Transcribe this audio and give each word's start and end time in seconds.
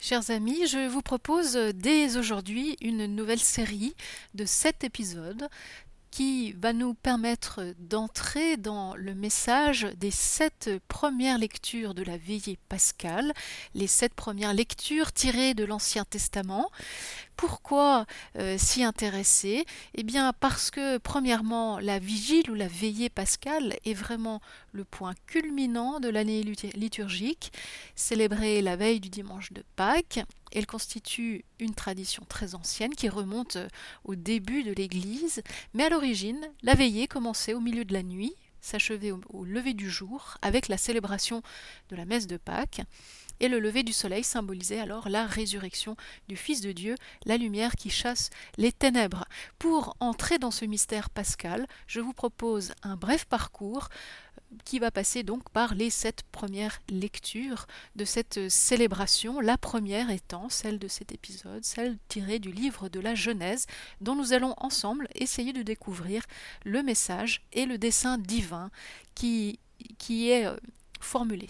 Chers 0.00 0.30
amis, 0.30 0.68
je 0.68 0.86
vous 0.86 1.02
propose 1.02 1.54
dès 1.74 2.16
aujourd'hui 2.16 2.76
une 2.80 3.06
nouvelle 3.06 3.40
série 3.40 3.96
de 4.34 4.44
sept 4.44 4.84
épisodes 4.84 5.48
qui 6.12 6.52
va 6.52 6.72
nous 6.72 6.94
permettre 6.94 7.74
d'entrer 7.80 8.56
dans 8.56 8.94
le 8.94 9.16
message 9.16 9.88
des 9.96 10.12
sept 10.12 10.70
premières 10.86 11.36
lectures 11.36 11.94
de 11.94 12.04
la 12.04 12.16
veillée 12.16 12.60
pascale, 12.68 13.32
les 13.74 13.88
sept 13.88 14.14
premières 14.14 14.54
lectures 14.54 15.12
tirées 15.12 15.54
de 15.54 15.64
l'Ancien 15.64 16.04
Testament. 16.04 16.70
Pourquoi 17.38 18.04
euh, 18.36 18.58
s'y 18.58 18.82
intéresser? 18.82 19.64
Eh 19.94 20.02
bien 20.02 20.32
parce 20.32 20.72
que 20.72 20.98
premièrement, 20.98 21.78
la 21.78 22.00
vigile 22.00 22.50
ou 22.50 22.54
la 22.54 22.66
veillée 22.66 23.10
pascale 23.10 23.76
est 23.84 23.94
vraiment 23.94 24.40
le 24.72 24.84
point 24.84 25.14
culminant 25.28 26.00
de 26.00 26.08
l'année 26.08 26.42
liturgique, 26.42 27.52
célébrée 27.94 28.60
la 28.60 28.74
veille 28.74 28.98
du 28.98 29.08
dimanche 29.08 29.52
de 29.52 29.62
Pâques. 29.76 30.18
Elle 30.50 30.66
constitue 30.66 31.44
une 31.60 31.76
tradition 31.76 32.24
très 32.28 32.56
ancienne 32.56 32.96
qui 32.96 33.08
remonte 33.08 33.54
euh, 33.54 33.68
au 34.02 34.16
début 34.16 34.64
de 34.64 34.72
l'Église, 34.72 35.44
mais 35.74 35.84
à 35.84 35.90
l'origine, 35.90 36.40
la 36.64 36.74
veillée 36.74 37.06
commençait 37.06 37.54
au 37.54 37.60
milieu 37.60 37.84
de 37.84 37.92
la 37.92 38.02
nuit, 38.02 38.34
s'achevait 38.60 39.12
au 39.12 39.44
lever 39.44 39.74
du 39.74 39.88
jour 39.88 40.38
avec 40.42 40.66
la 40.66 40.76
célébration 40.76 41.42
de 41.88 41.94
la 41.94 42.04
messe 42.04 42.26
de 42.26 42.36
Pâques 42.36 42.80
et 43.40 43.48
le 43.48 43.60
lever 43.60 43.82
du 43.82 43.92
soleil 43.92 44.24
symbolisait 44.24 44.80
alors 44.80 45.08
la 45.08 45.26
résurrection 45.26 45.96
du 46.28 46.36
Fils 46.36 46.60
de 46.60 46.72
Dieu, 46.72 46.94
la 47.24 47.36
lumière 47.36 47.76
qui 47.76 47.90
chasse 47.90 48.30
les 48.56 48.72
ténèbres. 48.72 49.24
Pour 49.58 49.96
entrer 50.00 50.38
dans 50.38 50.50
ce 50.50 50.64
mystère 50.64 51.10
pascal, 51.10 51.66
je 51.86 52.00
vous 52.00 52.12
propose 52.12 52.72
un 52.82 52.96
bref 52.96 53.24
parcours 53.24 53.88
euh, 53.90 54.56
qui 54.64 54.78
va 54.78 54.90
passer 54.90 55.22
donc 55.22 55.48
par 55.50 55.74
les 55.74 55.90
sept 55.90 56.22
premières 56.32 56.80
lectures 56.88 57.66
de 57.96 58.04
cette 58.04 58.48
célébration, 58.48 59.40
la 59.40 59.58
première 59.58 60.10
étant 60.10 60.48
celle 60.48 60.78
de 60.78 60.88
cet 60.88 61.12
épisode, 61.12 61.64
celle 61.64 61.98
tirée 62.08 62.38
du 62.38 62.50
livre 62.50 62.88
de 62.88 63.00
la 63.00 63.14
Genèse, 63.14 63.66
dont 64.00 64.14
nous 64.14 64.32
allons 64.32 64.54
ensemble 64.56 65.08
essayer 65.14 65.52
de 65.52 65.62
découvrir 65.62 66.24
le 66.64 66.82
message 66.82 67.42
et 67.52 67.66
le 67.66 67.78
dessin 67.78 68.18
divin 68.18 68.70
qui, 69.14 69.58
qui 69.98 70.30
est 70.30 70.46
euh, 70.46 70.56
formulé. 71.00 71.48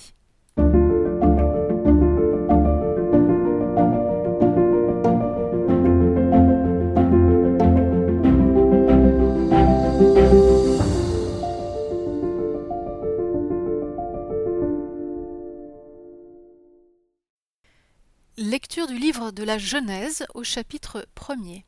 Lecture 18.59 18.89
du 18.89 18.99
livre 18.99 19.31
de 19.31 19.45
la 19.45 19.57
Genèse 19.57 20.27
au 20.35 20.43
chapitre 20.43 21.07
1er. 21.15 21.63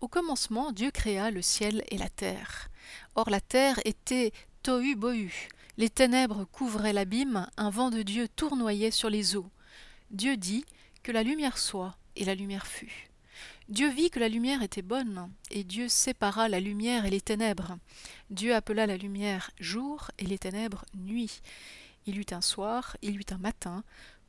Au 0.00 0.08
commencement, 0.08 0.72
Dieu 0.72 0.90
créa 0.90 1.30
le 1.30 1.42
ciel 1.42 1.84
et 1.90 1.98
la 1.98 2.08
terre. 2.08 2.70
Or 3.14 3.28
la 3.28 3.42
terre 3.42 3.78
était 3.84 4.32
tohu 4.62 4.96
bohu. 4.96 5.50
Les 5.76 5.90
ténèbres 5.90 6.46
couvraient 6.50 6.94
l'abîme, 6.94 7.46
un 7.58 7.68
vent 7.68 7.90
de 7.90 8.00
Dieu 8.00 8.26
tournoyait 8.26 8.90
sur 8.90 9.10
les 9.10 9.36
eaux. 9.36 9.50
Dieu 10.10 10.38
dit 10.38 10.64
que 11.02 11.12
la 11.12 11.22
lumière 11.22 11.58
soit, 11.58 11.94
et 12.16 12.24
la 12.24 12.34
lumière 12.34 12.66
fut. 12.66 13.10
Dieu 13.68 13.90
vit 13.90 14.08
que 14.08 14.18
la 14.18 14.30
lumière 14.30 14.62
était 14.62 14.80
bonne, 14.80 15.30
et 15.50 15.62
Dieu 15.62 15.88
sépara 15.88 16.48
la 16.48 16.60
lumière 16.60 17.04
et 17.04 17.10
les 17.10 17.20
ténèbres. 17.20 17.76
Dieu 18.30 18.54
appela 18.54 18.86
la 18.86 18.96
lumière 18.96 19.50
jour 19.60 20.10
et 20.18 20.24
les 20.24 20.38
ténèbres 20.38 20.86
nuit. 20.94 21.42
Il 22.06 22.18
eut 22.18 22.32
un 22.32 22.40
soir, 22.40 22.96
il 23.02 23.20
eut 23.20 23.30
un 23.30 23.36
matin, 23.36 23.84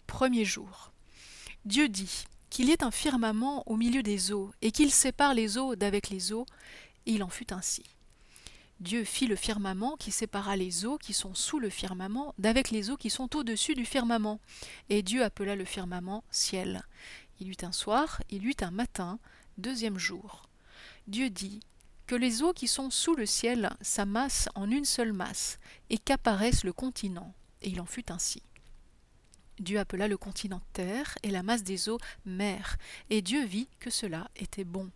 premier 0.08 0.44
jour. 0.44 0.93
Dieu 1.66 1.88
dit 1.88 2.26
qu'il 2.50 2.68
y 2.68 2.72
ait 2.72 2.84
un 2.84 2.92
firmament 2.92 3.64
au 3.68 3.78
milieu 3.78 4.04
des 4.04 4.34
eaux, 4.34 4.52
et 4.62 4.72
qu'il 4.72 4.92
sépare 4.92 5.34
les 5.34 5.58
eaux 5.58 5.78
d'avec 5.78 6.10
les 6.10 6.34
eaux, 6.34 6.46
et 7.06 7.14
il 7.14 7.24
en 7.24 7.30
fut 7.30 7.54
ainsi. 7.54 7.84
Dieu 8.82 9.06
fit 9.06 9.28
le 9.28 9.38
firmament 9.38 9.96
qui 9.96 10.12
sépara 10.12 10.58
les 10.58 10.86
eaux 10.86 10.98
qui 10.98 11.14
sont 11.14 11.34
sous 11.34 11.60
le 11.60 11.70
firmament 11.70 12.36
d'avec 12.38 12.70
les 12.70 12.90
eaux 12.90 12.98
qui 12.98 13.10
sont 13.10 13.34
au-dessus 13.38 13.76
du 13.76 13.86
firmament, 13.86 14.42
et 14.90 15.04
Dieu 15.04 15.24
appela 15.24 15.56
le 15.56 15.64
firmament 15.64 16.26
ciel. 16.32 16.84
Il 17.40 17.50
eut 17.50 17.64
un 17.64 17.72
soir, 17.72 18.22
il 18.30 18.46
eut 18.46 18.58
un 18.60 18.72
matin, 18.72 19.20
deuxième 19.58 19.98
jour. 19.98 20.50
Dieu 21.08 21.30
dit 21.30 21.62
que 22.08 22.16
les 22.16 22.44
eaux 22.44 22.52
qui 22.52 22.68
sont 22.68 22.90
sous 22.90 23.16
le 23.16 23.26
ciel 23.26 23.70
s'amassent 23.80 24.50
en 24.56 24.70
une 24.70 24.86
seule 24.86 25.14
masse, 25.14 25.60
et 25.90 25.98
qu'apparaisse 25.98 26.66
le 26.66 26.74
continent, 26.74 27.34
et 27.62 27.70
il 27.70 27.80
en 27.80 27.86
fut 27.86 28.12
ainsi. 28.12 28.44
Dieu 29.60 29.80
appela 29.80 30.08
le 30.08 30.18
continent 30.18 30.62
terre 30.74 31.18
et 31.24 31.30
la 31.30 31.44
masse 31.44 31.64
des 31.64 31.90
eaux 31.90 32.00
mer, 32.26 32.78
et 33.10 33.22
Dieu 33.22 33.46
vit 33.46 33.68
que 33.80 33.90
cela 33.90 34.30
était 34.36 34.64
bon. 34.64 34.90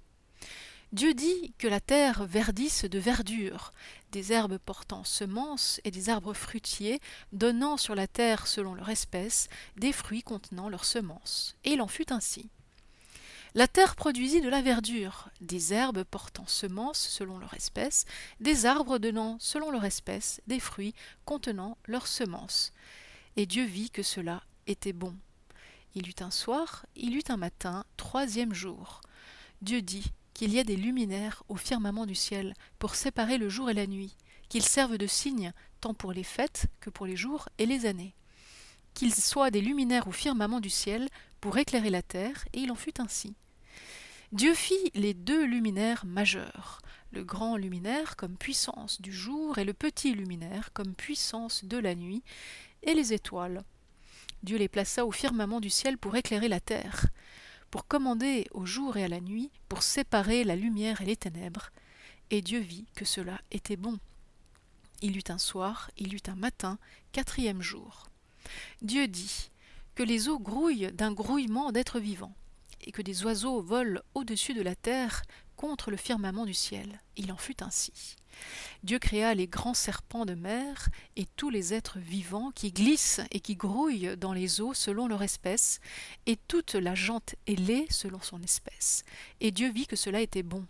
Dieu 0.93 1.13
dit 1.13 1.53
que 1.57 1.67
la 1.67 1.81
terre 1.81 2.25
verdisse 2.25 2.85
de 2.85 2.97
verdure, 2.97 3.73
des 4.13 4.31
herbes 4.31 4.57
portant 4.57 5.03
semences 5.03 5.81
et 5.83 5.91
des 5.91 6.09
arbres 6.09 6.33
fruitiers, 6.33 7.01
donnant 7.33 7.75
sur 7.75 7.93
la 7.93 8.07
terre 8.07 8.47
selon 8.47 8.73
leur 8.73 8.89
espèce 8.89 9.49
des 9.75 9.91
fruits 9.91 10.23
contenant 10.23 10.69
leurs 10.69 10.85
semences. 10.85 11.55
Et 11.65 11.71
il 11.71 11.81
en 11.81 11.87
fut 11.87 12.13
ainsi. 12.13 12.49
La 13.53 13.67
terre 13.67 13.95
produisit 13.95 14.39
de 14.39 14.49
la 14.49 14.61
verdure, 14.61 15.29
des 15.41 15.73
herbes 15.73 16.03
portant 16.03 16.47
semences 16.47 16.99
selon 16.99 17.37
leur 17.37 17.53
espèce, 17.53 18.05
des 18.39 18.65
arbres 18.65 18.97
donnant 18.97 19.37
selon 19.39 19.71
leur 19.71 19.83
espèce 19.83 20.41
des 20.47 20.59
fruits 20.59 20.93
contenant 21.25 21.77
leurs 21.85 22.07
semences. 22.07 22.71
Et 23.37 23.45
Dieu 23.45 23.65
vit 23.65 23.91
que 23.91 24.01
cela 24.01 24.43
était 24.65 24.93
bon. 24.93 25.15
Il 25.93 26.09
eut 26.09 26.21
un 26.21 26.31
soir, 26.31 26.87
il 26.95 27.15
eut 27.15 27.23
un 27.29 27.37
matin, 27.37 27.85
troisième 27.95 28.53
jour. 28.53 29.01
Dieu 29.61 29.83
dit 29.83 30.11
qu'il 30.33 30.51
y 30.51 30.57
ait 30.57 30.63
des 30.63 30.75
luminaires 30.75 31.43
au 31.47 31.55
firmament 31.55 32.07
du 32.07 32.15
ciel 32.15 32.55
pour 32.79 32.95
séparer 32.95 33.37
le 33.37 33.47
jour 33.47 33.69
et 33.69 33.75
la 33.75 33.85
nuit, 33.85 34.15
qu'ils 34.49 34.63
servent 34.63 34.97
de 34.97 35.05
signe 35.05 35.53
tant 35.81 35.93
pour 35.93 36.13
les 36.13 36.23
fêtes 36.23 36.65
que 36.79 36.89
pour 36.89 37.05
les 37.05 37.15
jours 37.15 37.47
et 37.59 37.67
les 37.67 37.85
années. 37.85 38.15
Qu'ils 38.95 39.13
soient 39.13 39.51
des 39.51 39.61
luminaires 39.61 40.07
au 40.07 40.11
firmament 40.11 40.59
du 40.59 40.71
ciel 40.71 41.07
pour 41.39 41.59
éclairer 41.59 41.91
la 41.91 42.01
terre, 42.01 42.43
et 42.53 42.61
il 42.61 42.71
en 42.71 42.75
fut 42.75 42.99
ainsi. 42.99 43.35
Dieu 44.31 44.55
fit 44.55 44.91
les 44.95 45.13
deux 45.13 45.45
luminaires 45.45 46.05
majeurs, 46.05 46.81
le 47.11 47.23
grand 47.23 47.55
luminaire 47.55 48.15
comme 48.15 48.35
puissance 48.35 48.99
du 48.99 49.13
jour 49.13 49.57
et 49.57 49.63
le 49.63 49.73
petit 49.73 50.13
luminaire 50.13 50.73
comme 50.73 50.93
puissance 50.93 51.63
de 51.63 51.77
la 51.77 51.95
nuit, 51.95 52.23
et 52.83 52.93
les 52.93 53.13
étoiles. 53.13 53.63
Dieu 54.43 54.57
les 54.57 54.67
plaça 54.67 55.05
au 55.05 55.11
firmament 55.11 55.59
du 55.59 55.69
ciel 55.69 55.97
pour 55.97 56.15
éclairer 56.15 56.47
la 56.47 56.59
terre, 56.59 57.07
pour 57.71 57.87
commander 57.87 58.47
au 58.51 58.65
jour 58.65 58.97
et 58.97 59.03
à 59.03 59.07
la 59.07 59.19
nuit, 59.19 59.51
pour 59.67 59.83
séparer 59.83 60.43
la 60.43 60.55
lumière 60.55 61.01
et 61.01 61.05
les 61.05 61.17
ténèbres. 61.17 61.69
Et 62.29 62.41
Dieu 62.41 62.59
vit 62.59 62.85
que 62.95 63.05
cela 63.05 63.41
était 63.51 63.75
bon. 63.75 63.99
Il 65.01 65.17
eut 65.17 65.29
un 65.29 65.37
soir, 65.37 65.91
il 65.97 66.13
eut 66.13 66.23
un 66.27 66.35
matin, 66.35 66.79
quatrième 67.11 67.61
jour. 67.61 68.07
Dieu 68.81 69.07
dit 69.07 69.51
que 69.95 70.03
les 70.03 70.29
eaux 70.29 70.39
grouillent 70.39 70.91
d'un 70.93 71.11
grouillement 71.11 71.71
d'êtres 71.71 71.99
vivants, 71.99 72.35
et 72.81 72.91
que 72.91 73.01
des 73.01 73.23
oiseaux 73.25 73.61
volent 73.61 74.01
au-dessus 74.13 74.53
de 74.53 74.61
la 74.61 74.75
terre 74.75 75.23
contre 75.57 75.91
le 75.91 75.97
firmament 75.97 76.45
du 76.45 76.53
ciel. 76.53 77.01
Il 77.17 77.31
en 77.33 77.37
fut 77.37 77.61
ainsi. 77.61 78.15
Dieu 78.83 78.99
créa 78.99 79.33
les 79.33 79.47
grands 79.47 79.73
serpents 79.73 80.25
de 80.25 80.35
mer 80.35 80.89
et 81.15 81.25
tous 81.35 81.49
les 81.49 81.73
êtres 81.73 81.99
vivants 81.99 82.51
qui 82.51 82.71
glissent 82.71 83.21
et 83.31 83.39
qui 83.39 83.55
grouillent 83.55 84.15
dans 84.15 84.33
les 84.33 84.61
eaux 84.61 84.73
selon 84.73 85.07
leur 85.07 85.23
espèce, 85.23 85.79
et 86.27 86.37
toute 86.47 86.75
la 86.75 86.95
jante 86.95 87.35
ailée 87.47 87.87
selon 87.89 88.21
son 88.21 88.41
espèce. 88.43 89.03
Et 89.41 89.51
Dieu 89.51 89.69
vit 89.69 89.87
que 89.87 89.95
cela 89.95 90.21
était 90.21 90.43
bon. 90.43 90.65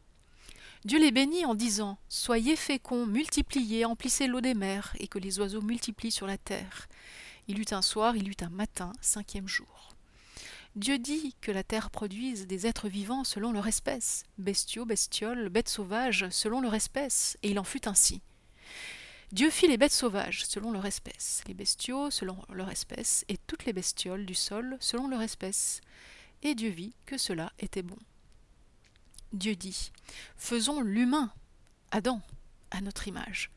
Dieu 0.85 0.99
les 0.99 1.11
bénit 1.11 1.45
en 1.45 1.55
disant 1.55 1.97
Soyez 2.07 2.55
féconds, 2.55 3.05
multipliez, 3.05 3.83
emplissez 3.85 4.27
l'eau 4.27 4.41
des 4.41 4.53
mers, 4.53 4.95
et 4.99 5.07
que 5.07 5.19
les 5.19 5.39
oiseaux 5.39 5.61
multiplient 5.61 6.11
sur 6.11 6.27
la 6.27 6.37
terre. 6.37 6.87
Il 7.47 7.59
eut 7.59 7.71
un 7.71 7.81
soir, 7.81 8.15
il 8.15 8.29
eut 8.29 8.37
un 8.41 8.49
matin, 8.49 8.93
cinquième 9.01 9.47
jour. 9.47 9.96
Dieu 10.77 10.99
dit 10.99 11.35
que 11.41 11.51
la 11.51 11.63
terre 11.63 11.89
produise 11.89 12.45
des 12.45 12.67
êtres 12.67 12.87
vivants 12.87 13.23
selon 13.23 13.51
leur 13.51 13.65
espèce, 13.65 14.25
bestiaux, 14.37 14.85
bestioles, 14.85 15.49
bêtes 15.49 15.69
sauvages 15.69 16.29
selon 16.29 16.61
leur 16.61 16.75
espèce, 16.75 17.35
et 17.41 17.49
il 17.49 17.57
en 17.57 17.63
fut 17.63 17.87
ainsi. 17.87 18.21
Dieu 19.31 19.49
fit 19.49 19.67
les 19.67 19.77
bêtes 19.77 19.91
sauvages 19.91 20.45
selon 20.45 20.71
leur 20.71 20.85
espèce, 20.85 21.41
les 21.47 21.55
bestiaux 21.55 22.11
selon 22.11 22.37
leur 22.53 22.69
espèce, 22.69 23.25
et 23.27 23.39
toutes 23.47 23.65
les 23.65 23.73
bestioles 23.73 24.27
du 24.27 24.35
sol 24.35 24.77
selon 24.79 25.07
leur 25.07 25.23
espèce. 25.23 25.81
Et 26.43 26.53
Dieu 26.53 26.69
vit 26.69 26.93
que 27.07 27.17
cela 27.17 27.51
était 27.57 27.81
bon. 27.81 27.97
Dieu 29.33 29.55
dit 29.55 29.91
Faisons 30.35 30.81
l'humain, 30.81 31.33
Adam, 31.89 32.21
à 32.69 32.81
notre 32.81 33.07
image, 33.07 33.49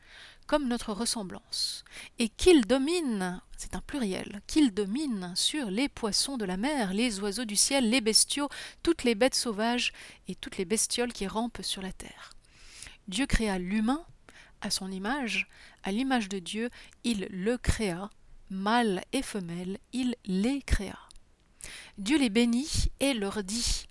comme 0.47 0.67
notre 0.67 0.93
ressemblance, 0.93 1.83
et 2.19 2.29
qu'il 2.29 2.65
domine, 2.65 3.41
c'est 3.57 3.75
un 3.75 3.81
pluriel, 3.81 4.41
qu'il 4.47 4.73
domine 4.73 5.33
sur 5.35 5.69
les 5.69 5.87
poissons 5.87 6.37
de 6.37 6.45
la 6.45 6.57
mer, 6.57 6.93
les 6.93 7.19
oiseaux 7.19 7.45
du 7.45 7.55
ciel, 7.55 7.89
les 7.89 8.01
bestiaux, 8.01 8.49
toutes 8.83 9.03
les 9.03 9.15
bêtes 9.15 9.35
sauvages 9.35 9.93
et 10.27 10.35
toutes 10.35 10.57
les 10.57 10.65
bestioles 10.65 11.13
qui 11.13 11.27
rampent 11.27 11.61
sur 11.61 11.81
la 11.81 11.93
terre. 11.93 12.31
Dieu 13.07 13.25
créa 13.25 13.57
l'humain 13.57 14.05
à 14.61 14.69
son 14.69 14.91
image, 14.91 15.47
à 15.83 15.91
l'image 15.91 16.29
de 16.29 16.39
Dieu, 16.39 16.69
il 17.03 17.27
le 17.31 17.57
créa, 17.57 18.09
mâle 18.49 19.03
et 19.11 19.21
femelle, 19.21 19.79
il 19.93 20.15
les 20.25 20.61
créa. 20.61 20.99
Dieu 21.97 22.17
les 22.17 22.29
bénit 22.29 22.91
et 22.99 23.13
leur 23.13 23.43
dit 23.43 23.87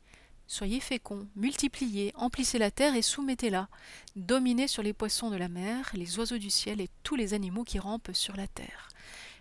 Soyez 0.53 0.81
féconds, 0.81 1.29
multipliez, 1.37 2.11
emplissez 2.17 2.59
la 2.59 2.73
terre 2.73 2.97
et 2.97 3.03
soumettez-la, 3.03 3.69
dominez 4.17 4.67
sur 4.67 4.83
les 4.83 4.93
poissons 4.93 5.31
de 5.31 5.37
la 5.37 5.49
mer, 5.49 5.93
les 5.95 6.19
oiseaux 6.19 6.39
du 6.39 6.51
ciel 6.51 6.81
et 6.81 6.91
tous 7.05 7.15
les 7.15 7.35
animaux 7.35 7.63
qui 7.63 7.79
rampent 7.79 8.11
sur 8.15 8.35
la 8.35 8.49
terre. 8.49 8.89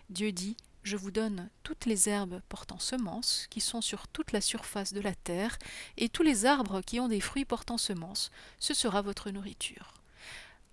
Dieu 0.08 0.30
dit 0.30 0.56
Je 0.84 0.96
vous 0.96 1.10
donne 1.10 1.50
toutes 1.64 1.86
les 1.86 2.08
herbes 2.08 2.40
portant 2.48 2.78
semences, 2.78 3.48
qui 3.50 3.60
sont 3.60 3.80
sur 3.80 4.06
toute 4.06 4.30
la 4.30 4.40
surface 4.40 4.92
de 4.92 5.00
la 5.00 5.12
terre, 5.12 5.58
et 5.96 6.08
tous 6.08 6.22
les 6.22 6.46
arbres 6.46 6.80
qui 6.80 7.00
ont 7.00 7.08
des 7.08 7.20
fruits 7.20 7.44
portant 7.44 7.76
semences, 7.76 8.30
ce 8.60 8.72
sera 8.72 9.02
votre 9.02 9.32
nourriture. 9.32 9.94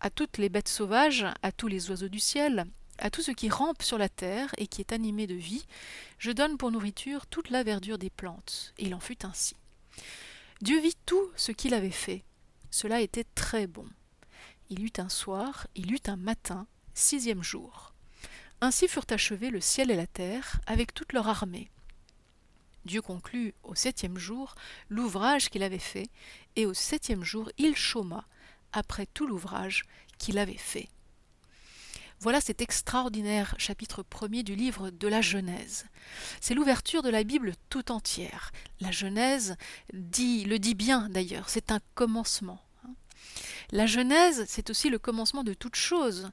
À 0.02 0.12
toutes 0.12 0.38
les 0.38 0.50
bêtes 0.50 0.70
sauvages, 0.70 1.26
à 1.42 1.52
tous 1.52 1.68
les 1.68 1.90
oiseaux 1.90 2.10
du 2.10 2.20
ciel, 2.20 2.68
à 3.00 3.10
tout 3.10 3.24
ce 3.24 3.32
qui 3.32 3.50
rampe 3.50 3.82
sur 3.82 3.98
la 3.98 4.08
terre 4.08 4.54
et 4.60 4.68
qui 4.68 4.82
est 4.82 4.94
animé 4.94 5.26
de 5.26 5.34
vie, 5.34 5.66
je 6.20 6.30
donne 6.30 6.58
pour 6.58 6.70
nourriture 6.70 7.26
toute 7.26 7.50
la 7.50 7.64
verdure 7.64 7.98
des 7.98 8.12
plantes. 8.12 8.76
Il 8.78 8.94
en 8.94 9.00
fut 9.00 9.26
ainsi. 9.26 9.56
Dieu 10.62 10.80
vit 10.82 10.96
tout 11.06 11.32
ce 11.36 11.52
qu'il 11.52 11.74
avait 11.74 11.92
fait. 11.92 12.24
Cela 12.72 13.02
était 13.02 13.26
très 13.36 13.68
bon. 13.68 13.88
Il 14.70 14.84
eut 14.84 14.94
un 14.98 15.10
soir, 15.10 15.68
il 15.76 15.94
eut 15.94 16.02
un 16.08 16.16
matin, 16.16 16.68
sixième 16.94 17.44
jour. 17.44 17.94
Ainsi 18.60 18.88
furent 18.88 19.06
achevés 19.10 19.52
le 19.52 19.62
ciel 19.62 19.92
et 19.92 19.96
la 19.96 20.08
terre, 20.08 20.60
avec 20.66 20.94
toute 20.94 21.14
leur 21.14 21.28
armée. 21.28 21.70
Dieu 22.86 23.02
conclut 23.02 23.54
au 23.64 23.76
septième 23.76 24.18
jour 24.18 24.56
l'ouvrage 24.90 25.50
qu'il 25.50 25.62
avait 25.62 25.78
fait, 25.78 26.10
et 26.56 26.66
au 26.66 26.74
septième 26.74 27.24
jour 27.24 27.52
il 27.58 27.76
chôma, 27.76 28.26
après 28.74 29.06
tout 29.06 29.28
l'ouvrage 29.28 29.84
qu'il 30.18 30.38
avait 30.38 30.58
fait. 30.58 30.90
Voilà 32.20 32.42
cet 32.42 32.62
extraordinaire 32.62 33.54
chapitre 33.60 34.02
premier 34.02 34.42
du 34.42 34.56
livre 34.56 34.90
de 34.90 35.08
la 35.08 35.22
Genèse. 35.22 35.86
C'est 36.42 36.56
l'ouverture 36.56 37.04
de 37.04 37.10
la 37.10 37.24
Bible 37.24 37.54
tout 37.70 37.92
entière. 37.92 38.52
La 38.82 38.90
Genèse 38.90 39.56
le 39.94 40.58
dit 40.58 40.74
bien 40.74 41.10
d'ailleurs, 41.10 41.50
c'est 41.50 41.72
un 41.72 41.80
commencement. 41.94 42.60
La 43.72 43.86
Genèse, 43.86 44.46
c'est 44.48 44.70
aussi 44.72 44.90
le 44.90 44.98
commencement 44.98 45.44
de 45.44 45.54
toute 45.54 45.76
chose. 45.76 46.32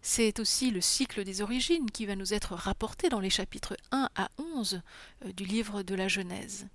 C'est 0.00 0.38
aussi 0.38 0.70
le 0.70 0.80
cycle 0.80 1.24
des 1.24 1.42
origines 1.42 1.90
qui 1.90 2.06
va 2.06 2.14
nous 2.14 2.32
être 2.32 2.54
rapporté 2.54 3.08
dans 3.08 3.18
les 3.18 3.30
chapitres 3.30 3.76
1 3.90 4.08
à 4.14 4.28
11 4.38 4.80
euh, 5.24 5.32
du 5.32 5.44
livre 5.44 5.82
de 5.82 5.96
la 5.96 6.06
Genèse. 6.06 6.68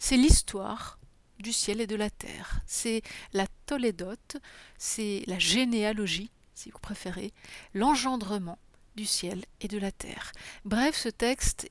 C'est 0.00 0.16
l'histoire 0.16 0.98
du 1.38 1.52
ciel 1.52 1.80
et 1.80 1.86
de 1.86 1.94
la 1.94 2.10
terre. 2.10 2.60
C'est 2.66 3.02
la 3.32 3.46
tolédote, 3.66 4.38
c'est 4.78 5.22
la 5.28 5.38
généalogie 5.38 6.32
si 6.60 6.70
vous 6.70 6.78
préférez, 6.78 7.32
l'engendrement 7.72 8.58
du 8.94 9.06
ciel 9.06 9.44
et 9.62 9.68
de 9.68 9.78
la 9.78 9.92
terre. 9.92 10.32
Bref, 10.66 10.94
ce 10.94 11.08
texte 11.08 11.70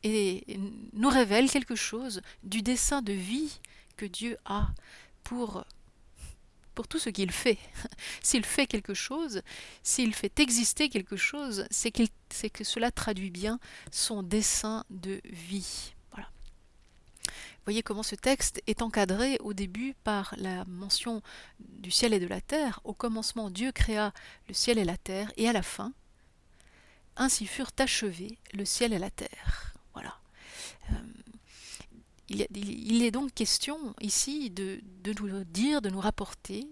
nous 0.93 1.09
révèle 1.09 1.49
quelque 1.49 1.75
chose 1.75 2.21
du 2.43 2.63
dessein 2.63 3.03
de 3.03 3.13
vie 3.13 3.59
que 3.97 4.07
Dieu 4.07 4.37
a 4.45 4.69
pour, 5.23 5.63
pour 6.73 6.87
tout 6.87 6.97
ce 6.97 7.11
qu'il 7.11 7.31
fait. 7.31 7.59
S'il 8.23 8.43
fait 8.43 8.65
quelque 8.65 8.95
chose, 8.95 9.43
s'il 9.83 10.15
fait 10.15 10.39
exister 10.39 10.89
quelque 10.89 11.17
chose, 11.17 11.65
c'est 11.69 11.91
que 11.91 12.63
cela 12.63 12.89
traduit 12.89 13.29
bien 13.29 13.59
son 13.91 14.23
dessein 14.23 14.85
de 14.89 15.21
vie 15.25 15.93
voyez 17.69 17.83
comment 17.83 18.01
ce 18.01 18.15
texte 18.15 18.63
est 18.65 18.81
encadré 18.81 19.37
au 19.41 19.53
début 19.53 19.93
par 20.03 20.33
la 20.37 20.65
mention 20.65 21.21
du 21.59 21.91
ciel 21.91 22.15
et 22.15 22.19
de 22.19 22.25
la 22.25 22.41
terre. 22.41 22.79
Au 22.83 22.95
commencement, 22.95 23.51
Dieu 23.51 23.71
créa 23.71 24.11
le 24.47 24.55
ciel 24.55 24.79
et 24.79 24.83
la 24.83 24.97
terre, 24.97 25.31
et 25.37 25.47
à 25.47 25.53
la 25.53 25.61
fin, 25.61 25.93
ainsi 27.15 27.45
furent 27.45 27.69
achevés 27.77 28.39
le 28.53 28.65
ciel 28.65 28.91
et 28.91 28.97
la 28.97 29.11
terre. 29.11 29.75
Voilà. 29.93 30.17
Euh, 30.89 30.95
il, 32.29 33.03
est 33.03 33.11
donc 33.11 33.35
question 33.35 33.77
ici 34.01 34.49
de, 34.49 34.81
nous 35.19 35.43
dire, 35.43 35.83
de 35.83 35.91
nous 35.91 35.99
rapporter 35.99 36.67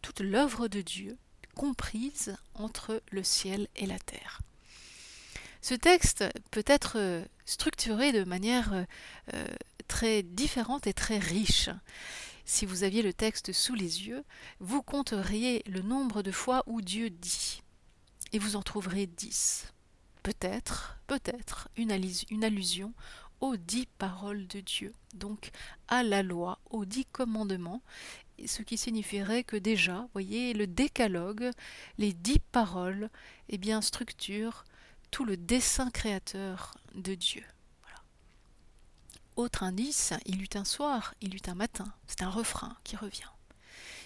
toute 0.00 0.20
l'œuvre 0.20 0.66
de 0.66 0.80
Dieu 0.80 1.18
comprise 1.54 2.34
entre 2.54 3.02
le 3.10 3.22
ciel 3.22 3.68
et 3.76 3.84
la 3.84 3.98
terre. 3.98 4.40
Ce 5.60 5.74
texte 5.74 6.24
peut 6.50 6.64
être 6.66 7.22
structuré 7.44 8.12
de 8.12 8.24
manière 8.24 8.86
euh, 9.34 9.46
très 9.86 10.22
différente 10.22 10.86
et 10.86 10.92
très 10.92 11.18
riche. 11.18 11.70
Si 12.44 12.64
vous 12.64 12.84
aviez 12.84 13.02
le 13.02 13.12
texte 13.12 13.52
sous 13.52 13.74
les 13.74 14.06
yeux, 14.06 14.24
vous 14.60 14.82
compteriez 14.82 15.62
le 15.66 15.82
nombre 15.82 16.22
de 16.22 16.30
fois 16.30 16.62
où 16.66 16.80
Dieu 16.80 17.10
dit, 17.10 17.62
et 18.32 18.38
vous 18.38 18.54
en 18.54 18.62
trouverez 18.62 19.06
dix. 19.06 19.72
Peut-être, 20.22 20.96
peut-être, 21.06 21.68
une, 21.76 21.90
allusion 21.90 22.92
aux 23.40 23.56
dix 23.56 23.86
paroles 23.98 24.46
de 24.46 24.60
Dieu, 24.60 24.92
donc 25.14 25.50
à 25.88 26.02
la 26.02 26.22
loi, 26.22 26.58
aux 26.70 26.84
dix 26.84 27.04
commandements, 27.06 27.82
ce 28.44 28.62
qui 28.62 28.78
signifierait 28.78 29.44
que 29.44 29.56
déjà, 29.56 30.08
voyez, 30.12 30.52
le 30.52 30.66
décalogue, 30.66 31.50
les 31.98 32.12
dix 32.12 32.38
paroles, 32.52 33.10
eh 33.48 33.58
bien, 33.58 33.80
structure 33.80 34.64
tout 35.10 35.24
le 35.24 35.36
dessein 35.36 35.90
créateur 35.90 36.74
de 36.94 37.14
Dieu. 37.14 37.44
Autre 39.36 39.62
indice, 39.62 40.14
il 40.24 40.42
eut 40.42 40.54
un 40.54 40.64
soir, 40.64 41.14
il 41.20 41.34
eut 41.34 41.48
un 41.48 41.54
matin. 41.54 41.92
C'est 42.06 42.22
un 42.22 42.30
refrain 42.30 42.76
qui 42.84 42.96
revient. 42.96 43.28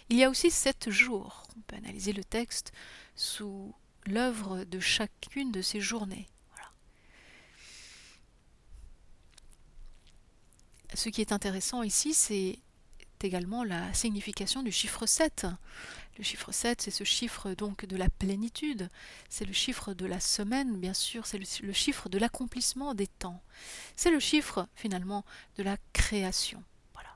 Il 0.09 0.17
y 0.17 0.25
a 0.25 0.31
aussi 0.31 0.51
sept 0.51 0.91
jours. 0.91 1.45
On 1.57 1.61
peut 1.61 1.77
analyser 1.77 2.13
le 2.13 2.25
texte 2.25 2.73
sous 3.15 3.73
l'œuvre 4.07 4.65
de 4.65 4.81
chacune 4.81 5.53
de 5.53 5.63
ces 5.63 5.81
journées. 5.81 6.29
Ce 10.95 11.09
qui 11.09 11.21
est 11.21 11.31
intéressant 11.31 11.85
ici, 11.85 12.13
c'est 12.13 12.59
également 13.25 13.65
la 13.65 13.93
signification 13.95 14.63
du 14.63 14.73
chiffre 14.73 15.07
7. 15.07 15.47
Le 16.19 16.25
chiffre 16.25 16.53
7, 16.53 16.83
c'est 16.83 16.91
ce 16.91 17.05
chiffre 17.05 17.55
donc 17.55 17.87
de 17.87 17.97
la 17.97 18.09
plénitude, 18.09 18.91
c'est 19.29 19.47
le 19.47 19.53
chiffre 19.53 19.95
de 19.95 20.05
la 20.05 20.21
semaine, 20.21 20.79
bien 20.79 20.93
sûr, 20.93 21.27
c'est 21.27 21.39
le, 21.39 21.73
chiffre 21.73 22.09
de 22.09 22.19
l'accomplissement 22.19 22.95
des 22.95 23.07
temps. 23.07 23.43
C'est 23.97 24.11
le 24.11 24.21
chiffre 24.21 24.69
finalement 24.75 25.25
de 25.57 25.63
la 25.63 25.77
création. 25.93 26.63
Voilà. 26.93 27.11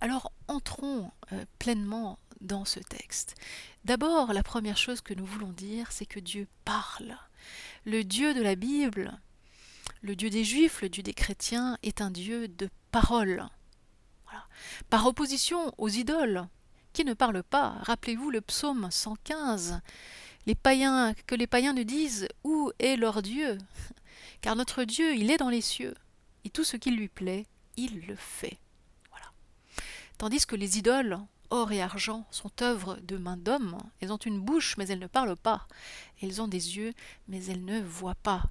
Alors 0.00 0.32
entrons 0.48 1.10
euh, 1.32 1.44
pleinement 1.58 2.18
dans 2.40 2.64
ce 2.64 2.80
texte. 2.80 3.34
D'abord, 3.84 4.32
la 4.32 4.42
première 4.42 4.78
chose 4.78 5.00
que 5.00 5.14
nous 5.14 5.26
voulons 5.26 5.52
dire, 5.52 5.92
c'est 5.92 6.06
que 6.06 6.20
Dieu 6.20 6.46
parle. 6.64 7.16
Le 7.84 8.02
Dieu 8.02 8.34
de 8.34 8.42
la 8.42 8.54
Bible, 8.54 9.18
le 10.02 10.16
Dieu 10.16 10.30
des 10.30 10.44
Juifs, 10.44 10.80
le 10.80 10.88
Dieu 10.88 11.02
des 11.02 11.12
chrétiens, 11.14 11.76
est 11.82 12.00
un 12.00 12.10
Dieu 12.10 12.48
de 12.48 12.70
parole. 12.90 13.46
Par 14.88 15.06
opposition 15.06 15.72
aux 15.78 15.88
idoles, 15.88 16.46
qui 16.92 17.04
ne 17.04 17.14
parlent 17.14 17.42
pas. 17.42 17.76
Rappelez-vous 17.82 18.30
le 18.30 18.40
psaume 18.40 18.88
115. 18.90 19.80
Les 20.46 20.54
païens, 20.54 21.14
que 21.26 21.34
les 21.34 21.46
païens 21.46 21.72
nous 21.72 21.84
disent 21.84 22.28
Où 22.44 22.72
est 22.78 22.96
leur 22.96 23.22
Dieu? 23.22 23.58
Car 24.40 24.56
notre 24.56 24.84
Dieu, 24.84 25.14
il 25.14 25.30
est 25.30 25.36
dans 25.36 25.50
les 25.50 25.60
cieux, 25.60 25.94
et 26.44 26.50
tout 26.50 26.64
ce 26.64 26.76
qui 26.76 26.90
lui 26.90 27.08
plaît, 27.08 27.46
il 27.76 28.06
le 28.06 28.16
fait. 28.16 28.58
Tandis 30.18 30.44
que 30.44 30.56
les 30.56 30.76
idoles, 30.76 31.18
or 31.48 31.72
et 31.72 31.80
argent, 31.80 32.26
sont 32.30 32.50
œuvres 32.60 32.96
de 33.02 33.16
main 33.16 33.38
d'homme. 33.38 33.78
Elles 34.00 34.12
ont 34.12 34.18
une 34.18 34.40
bouche, 34.40 34.76
mais 34.76 34.86
elles 34.88 34.98
ne 34.98 35.06
parlent 35.06 35.36
pas. 35.36 35.66
Elles 36.22 36.42
ont 36.42 36.48
des 36.48 36.76
yeux, 36.76 36.92
mais 37.28 37.42
elles 37.46 37.64
ne 37.64 37.80
voient 37.80 38.14
pas 38.14 38.42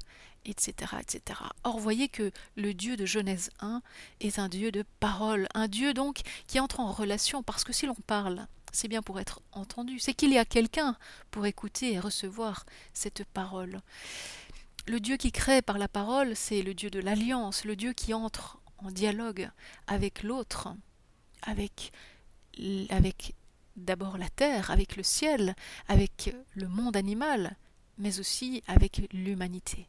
etc., 0.46 0.94
etc. 1.00 1.40
Or, 1.64 1.80
voyez 1.80 2.10
que 2.10 2.32
le 2.56 2.74
Dieu 2.74 2.98
de 2.98 3.06
Genèse 3.06 3.50
1 3.60 3.82
est 4.22 4.40
un 4.40 4.50
Dieu 4.50 4.72
de 4.72 4.84
parole, 5.00 5.48
un 5.54 5.68
Dieu 5.68 5.94
donc 5.94 6.22
qui 6.48 6.60
entre 6.60 6.80
en 6.80 6.92
relation, 6.92 7.44
parce 7.44 7.64
que 7.64 7.74
si 7.74 7.86
l'on 7.86 7.96
parle, 7.96 8.48
c'est 8.72 8.88
bien 8.88 9.02
pour 9.02 9.20
être 9.20 9.42
entendu, 9.52 10.00
c'est 10.00 10.14
qu'il 10.14 10.32
y 10.32 10.38
a 10.38 10.46
quelqu'un 10.46 10.96
pour 11.32 11.46
écouter 11.46 11.94
et 11.94 12.00
recevoir 12.00 12.66
cette 12.94 13.24
parole. 13.26 13.82
Le 14.88 15.00
Dieu 15.00 15.18
qui 15.18 15.32
crée 15.32 15.62
par 15.62 15.78
la 15.78 15.88
parole, 15.88 16.36
c'est 16.36 16.62
le 16.62 16.74
Dieu 16.74 16.90
de 16.90 17.00
l'alliance, 17.00 17.66
le 17.66 17.76
Dieu 17.76 17.94
qui 17.94 18.14
entre 18.14 18.60
en 18.78 18.92
dialogue 18.92 19.50
avec 19.88 20.24
l'autre, 20.24 20.70
avec, 21.42 21.92
avec 22.90 23.36
d'abord 23.76 24.18
la 24.18 24.30
terre, 24.30 24.72
avec 24.72 24.96
le 24.96 25.04
ciel, 25.04 25.56
avec 25.88 26.36
le 26.56 26.68
monde 26.68 26.98
animal, 26.98 27.56
mais 27.98 28.20
aussi 28.20 28.64
avec 28.68 29.02
l'humanité. 29.14 29.88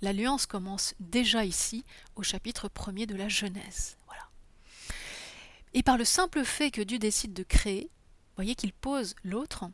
L'alliance 0.00 0.46
commence 0.46 0.94
déjà 1.00 1.44
ici, 1.44 1.84
au 2.14 2.22
chapitre 2.22 2.68
1er 2.68 3.06
de 3.06 3.16
la 3.16 3.28
Genèse. 3.28 3.96
Voilà. 4.06 4.28
Et 5.74 5.82
par 5.82 5.98
le 5.98 6.04
simple 6.04 6.44
fait 6.44 6.70
que 6.70 6.82
Dieu 6.82 6.98
décide 6.98 7.32
de 7.32 7.42
créer, 7.42 7.90
voyez 8.36 8.54
qu'il 8.54 8.72
pose 8.72 9.14
l'autre, 9.24 9.68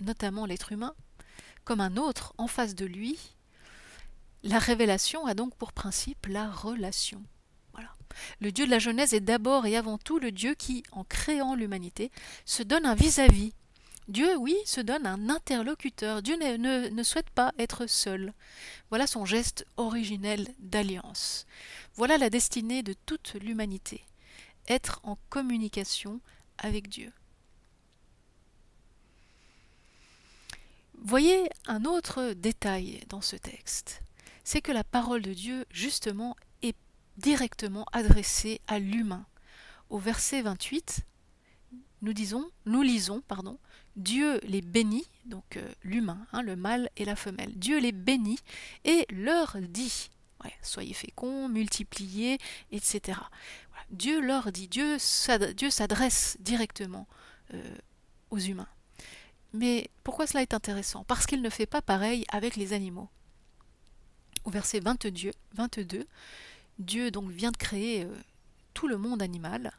notamment 0.00 0.44
l'être 0.44 0.72
humain, 0.72 0.94
comme 1.64 1.80
un 1.80 1.96
autre 1.96 2.34
en 2.36 2.46
face 2.46 2.74
de 2.74 2.84
lui. 2.84 3.18
La 4.42 4.58
révélation 4.58 5.24
a 5.26 5.34
donc 5.34 5.54
pour 5.56 5.72
principe 5.72 6.26
la 6.26 6.50
relation. 6.50 7.22
Voilà. 7.72 7.94
Le 8.40 8.52
Dieu 8.52 8.66
de 8.66 8.70
la 8.70 8.78
Genèse 8.78 9.14
est 9.14 9.20
d'abord 9.20 9.64
et 9.64 9.76
avant 9.76 9.96
tout 9.96 10.18
le 10.18 10.32
Dieu 10.32 10.54
qui, 10.54 10.82
en 10.92 11.04
créant 11.04 11.54
l'humanité, 11.54 12.10
se 12.44 12.62
donne 12.62 12.84
un 12.84 12.94
vis-à-vis, 12.94 13.54
Dieu, 14.08 14.36
oui, 14.36 14.56
se 14.64 14.80
donne 14.80 15.06
un 15.06 15.28
interlocuteur. 15.28 16.22
Dieu 16.22 16.36
ne, 16.36 17.02
souhaite 17.02 17.30
pas 17.30 17.52
être 17.58 17.86
seul. 17.86 18.32
Voilà 18.90 19.06
son 19.06 19.24
geste 19.24 19.64
originel 19.76 20.48
d'alliance. 20.58 21.46
Voilà 21.94 22.18
la 22.18 22.30
destinée 22.30 22.82
de 22.82 22.94
toute 23.06 23.34
l'humanité. 23.34 24.04
Être 24.68 25.00
en 25.04 25.16
communication 25.30 26.20
avec 26.58 26.88
Dieu. 26.88 27.12
Voyez 31.04 31.48
un 31.66 31.84
autre 31.84 32.32
détail 32.32 33.00
dans 33.08 33.20
ce 33.20 33.36
texte. 33.36 34.02
C'est 34.44 34.62
que 34.62 34.72
la 34.72 34.84
parole 34.84 35.22
de 35.22 35.32
Dieu, 35.32 35.64
justement, 35.70 36.36
est 36.62 36.76
directement 37.16 37.86
adressée 37.92 38.60
à 38.66 38.78
l'humain. 38.78 39.26
Au 39.90 39.98
verset 39.98 40.42
28, 40.42 41.04
nous 42.02 42.12
disons, 42.12 42.50
nous 42.66 42.82
lisons, 42.82 43.20
pardon, 43.28 43.58
Dieu 43.96 44.40
les 44.44 44.62
bénit, 44.62 45.06
donc 45.26 45.56
euh, 45.56 45.72
l'humain, 45.82 46.26
hein, 46.32 46.42
le 46.42 46.56
mâle 46.56 46.90
et 46.96 47.04
la 47.04 47.16
femelle. 47.16 47.52
Dieu 47.56 47.78
les 47.78 47.92
bénit 47.92 48.38
et 48.84 49.06
leur 49.10 49.56
dit, 49.60 50.10
soyez 50.62 50.94
féconds, 50.94 51.48
multipliez, 51.48 52.38
etc. 52.70 53.18
Dieu 53.90 54.20
leur 54.20 54.52
dit, 54.52 54.68
Dieu 54.68 54.98
s'adresse 54.98 56.36
directement 56.40 57.06
euh, 57.54 57.76
aux 58.30 58.38
humains. 58.38 58.68
Mais 59.52 59.90
pourquoi 60.02 60.26
cela 60.26 60.42
est 60.42 60.54
intéressant? 60.54 61.04
Parce 61.04 61.26
qu'il 61.26 61.42
ne 61.42 61.50
fait 61.50 61.66
pas 61.66 61.82
pareil 61.82 62.24
avec 62.30 62.56
les 62.56 62.72
animaux. 62.72 63.10
Au 64.44 64.50
verset 64.50 64.80
22, 64.80 65.30
22 65.54 66.06
Dieu 66.78 67.10
donc 67.10 67.30
vient 67.30 67.50
de 67.50 67.56
créer 67.56 68.04
euh, 68.04 68.14
tout 68.74 68.88
le 68.88 68.96
monde 68.96 69.22
animal. 69.22 69.72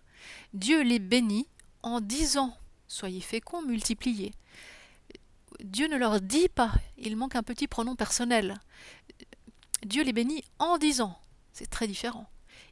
Dieu 0.53 0.83
les 0.83 0.99
bénit 0.99 1.47
en 1.81 1.99
disant 1.99 2.55
Soyez 2.87 3.21
féconds, 3.21 3.61
multipliez. 3.63 4.33
Dieu 5.63 5.87
ne 5.87 5.97
leur 5.97 6.19
dit 6.21 6.49
pas, 6.49 6.71
il 6.97 7.15
manque 7.15 7.35
un 7.35 7.43
petit 7.43 7.67
pronom 7.67 7.95
personnel. 7.95 8.59
Dieu 9.85 10.03
les 10.03 10.13
bénit 10.13 10.43
en 10.59 10.77
disant. 10.77 11.17
C'est 11.53 11.69
très 11.69 11.87
différent. 11.87 12.29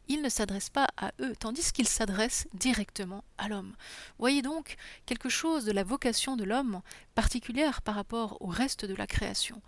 Il 0.07 0.21
ne 0.21 0.29
s'adresse 0.29 0.69
pas 0.69 0.87
à 0.97 1.11
eux, 1.19 1.33
tandis 1.39 1.71
qu'il 1.71 1.87
s'adresse 1.87 2.47
directement 2.53 3.23
à 3.37 3.47
l'homme. 3.47 3.75
Voyez 4.17 4.41
donc 4.41 4.75
quelque 5.05 5.29
chose 5.29 5.63
de 5.63 5.71
la 5.71 5.83
vocation 5.83 6.35
de 6.35 6.43
l'homme 6.43 6.81
particulière 7.15 7.81
par 7.81 7.95
rapport 7.95 8.37
au 8.41 8.47
reste 8.47 8.85
de 8.85 8.95
la 8.95 9.07
création. 9.07 9.61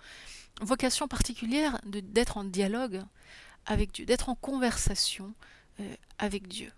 Vocation 0.62 1.08
particulière 1.08 1.80
d'être 1.86 2.38
en 2.38 2.44
dialogue 2.44 3.04
avec 3.66 3.94
Dieu, 3.94 4.06
d'être 4.06 4.30
en 4.30 4.36
conversation 4.36 5.34
euh, 5.80 5.96
avec 6.18 6.48
Dieu. 6.48 6.72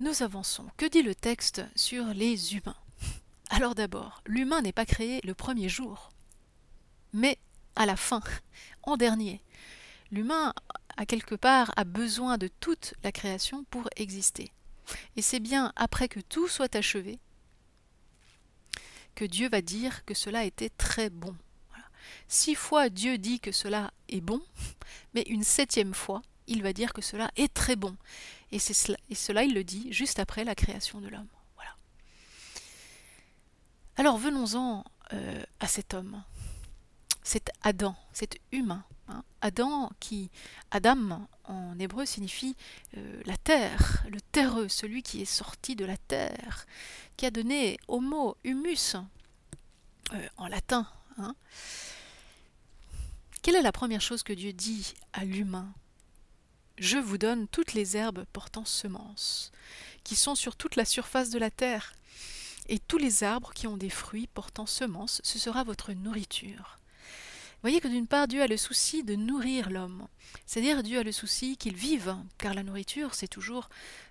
Nous 0.00 0.22
avançons. 0.22 0.66
Que 0.76 0.86
dit 0.86 1.02
le 1.02 1.14
texte 1.14 1.62
sur 1.74 2.06
les 2.14 2.54
humains? 2.54 2.76
Alors 3.50 3.74
d'abord, 3.74 4.22
l'humain 4.26 4.62
n'est 4.62 4.72
pas 4.72 4.86
créé 4.86 5.20
le 5.24 5.34
premier 5.34 5.68
jour, 5.68 6.10
mais 7.12 7.36
à 7.74 7.84
la 7.84 7.96
fin, 7.96 8.22
en 8.84 8.96
dernier. 8.96 9.42
L'humain, 10.12 10.54
à 10.96 11.04
quelque 11.04 11.34
part, 11.34 11.72
a 11.76 11.82
besoin 11.82 12.38
de 12.38 12.48
toute 12.60 12.94
la 13.02 13.10
création 13.10 13.64
pour 13.70 13.88
exister. 13.96 14.52
Et 15.16 15.22
c'est 15.22 15.40
bien 15.40 15.72
après 15.74 16.08
que 16.08 16.20
tout 16.20 16.46
soit 16.46 16.76
achevé 16.76 17.18
que 19.16 19.24
Dieu 19.24 19.48
va 19.48 19.62
dire 19.62 20.04
que 20.04 20.14
cela 20.14 20.44
était 20.44 20.70
très 20.70 21.10
bon. 21.10 21.34
Six 22.28 22.54
fois 22.54 22.88
Dieu 22.88 23.18
dit 23.18 23.40
que 23.40 23.50
cela 23.50 23.90
est 24.08 24.20
bon, 24.20 24.40
mais 25.12 25.22
une 25.22 25.42
septième 25.42 25.92
fois, 25.92 26.22
il 26.46 26.62
va 26.62 26.72
dire 26.72 26.92
que 26.92 27.02
cela 27.02 27.28
est 27.34 27.52
très 27.52 27.74
bon. 27.74 27.96
Et, 28.50 28.58
cela, 28.58 29.44
il 29.44 29.54
le 29.54 29.64
dit 29.64 29.92
juste 29.92 30.18
après 30.18 30.44
la 30.44 30.54
création 30.54 31.00
de 31.00 31.08
l'homme. 31.08 31.28
Voilà. 31.56 31.76
Alors 33.96 34.16
venons-en 34.16 34.84
euh, 35.12 35.42
à 35.60 35.66
cet 35.66 35.94
homme, 35.94 36.22
cet 37.22 37.50
Adam, 37.62 37.94
cet 38.12 38.38
humain. 38.52 38.84
Hein. 39.08 39.22
Adam 39.40 39.90
qui, 40.00 40.30
Adam 40.70 41.26
en 41.44 41.78
hébreu 41.78 42.06
signifie 42.06 42.56
euh, 42.96 43.22
la 43.24 43.36
terre, 43.36 44.04
le 44.10 44.20
terreux, 44.20 44.68
celui 44.68 45.02
qui 45.02 45.22
est 45.22 45.26
sorti 45.26 45.76
de 45.76 45.84
la 45.84 45.96
terre, 45.96 46.66
qui 47.16 47.26
a 47.26 47.30
donné 47.30 47.78
mot 47.88 48.36
humus 48.44 48.96
euh, 50.14 50.28
en 50.36 50.46
latin. 50.46 50.86
Hein. 51.18 51.34
Quelle 53.42 53.56
est 53.56 53.62
la 53.62 53.72
première 53.72 54.00
chose 54.00 54.22
que 54.22 54.32
Dieu 54.32 54.52
dit 54.52 54.94
à 55.12 55.24
l'humain? 55.24 55.72
Je 56.78 56.98
vous 56.98 57.18
donne 57.18 57.48
toutes 57.48 57.74
les 57.74 57.96
herbes 57.96 58.24
portant 58.32 58.64
semences, 58.64 59.52
qui 60.04 60.16
sont 60.16 60.34
sur 60.34 60.56
toute 60.56 60.76
la 60.76 60.84
surface 60.84 61.30
de 61.30 61.38
la 61.38 61.50
terre, 61.50 61.92
et 62.68 62.78
tous 62.78 62.98
les 62.98 63.24
arbres 63.24 63.52
qui 63.54 63.66
ont 63.66 63.76
des 63.76 63.90
fruits 63.90 64.28
portant 64.34 64.66
semences, 64.66 65.20
ce 65.24 65.38
sera 65.38 65.64
votre 65.64 65.92
nourriture. 65.92 66.78
Voyez 67.62 67.80
que 67.80 67.88
d'une 67.88 68.06
part, 68.06 68.28
Dieu 68.28 68.40
a 68.40 68.46
le 68.46 68.56
souci 68.56 69.02
de 69.02 69.16
nourrir 69.16 69.70
l'homme, 69.70 70.06
c'est-à-dire 70.46 70.82
Dieu 70.82 70.98
a 71.00 71.02
le 71.02 71.10
souci 71.10 71.56
qu'il 71.56 71.74
vive, 71.74 72.14
car 72.36 72.54
la 72.54 72.62
nourriture, 72.62 73.14
c'est 73.14 73.26
toujours 73.26 73.68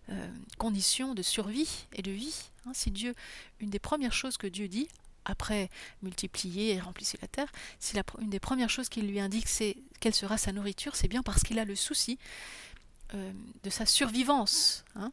euh, 0.10 0.28
condition 0.58 1.14
de 1.14 1.22
survie 1.22 1.86
et 1.94 2.02
de 2.02 2.12
vie. 2.12 2.50
Hein. 2.66 2.72
si 2.74 2.92
Dieu, 2.92 3.16
une 3.62 3.70
des 3.70 3.80
premières 3.80 4.14
choses 4.14 4.38
que 4.38 4.48
Dieu 4.48 4.68
dit, 4.68 4.90
après 5.28 5.70
multiplier 6.02 6.74
et 6.74 6.80
remplissez 6.80 7.18
la 7.22 7.28
terre, 7.28 7.52
si 7.80 7.96
la, 7.96 8.04
une 8.20 8.30
des 8.30 8.40
premières 8.40 8.70
choses 8.70 8.90
qu'il 8.90 9.08
lui 9.08 9.20
indique 9.20 9.48
c'est 9.48 9.78
quelle 10.00 10.16
sera 10.16 10.38
sa 10.38 10.52
nourriture, 10.52 10.96
c'est 10.96 11.08
bien 11.08 11.24
parce 11.24 11.44
qu'il 11.44 11.60
a 11.60 11.66
le 11.66 11.76
souci 11.76 12.18
euh, 13.14 13.32
de 13.64 13.70
sa 13.70 13.86
survivance. 13.86 14.84
Hein. 14.96 15.12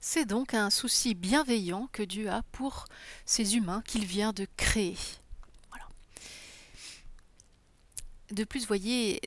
C'est 0.00 0.24
donc 0.24 0.54
un 0.54 0.70
souci 0.70 1.14
bienveillant 1.14 1.88
que 1.92 2.02
Dieu 2.02 2.30
a 2.30 2.42
pour 2.52 2.84
ces 3.24 3.56
humains 3.56 3.82
qu'il 3.86 4.06
vient 4.06 4.32
de 4.32 4.46
créer. 4.56 4.96
Voilà. 5.70 5.86
De 8.30 8.44
plus, 8.44 8.66
voyez, 8.66 9.20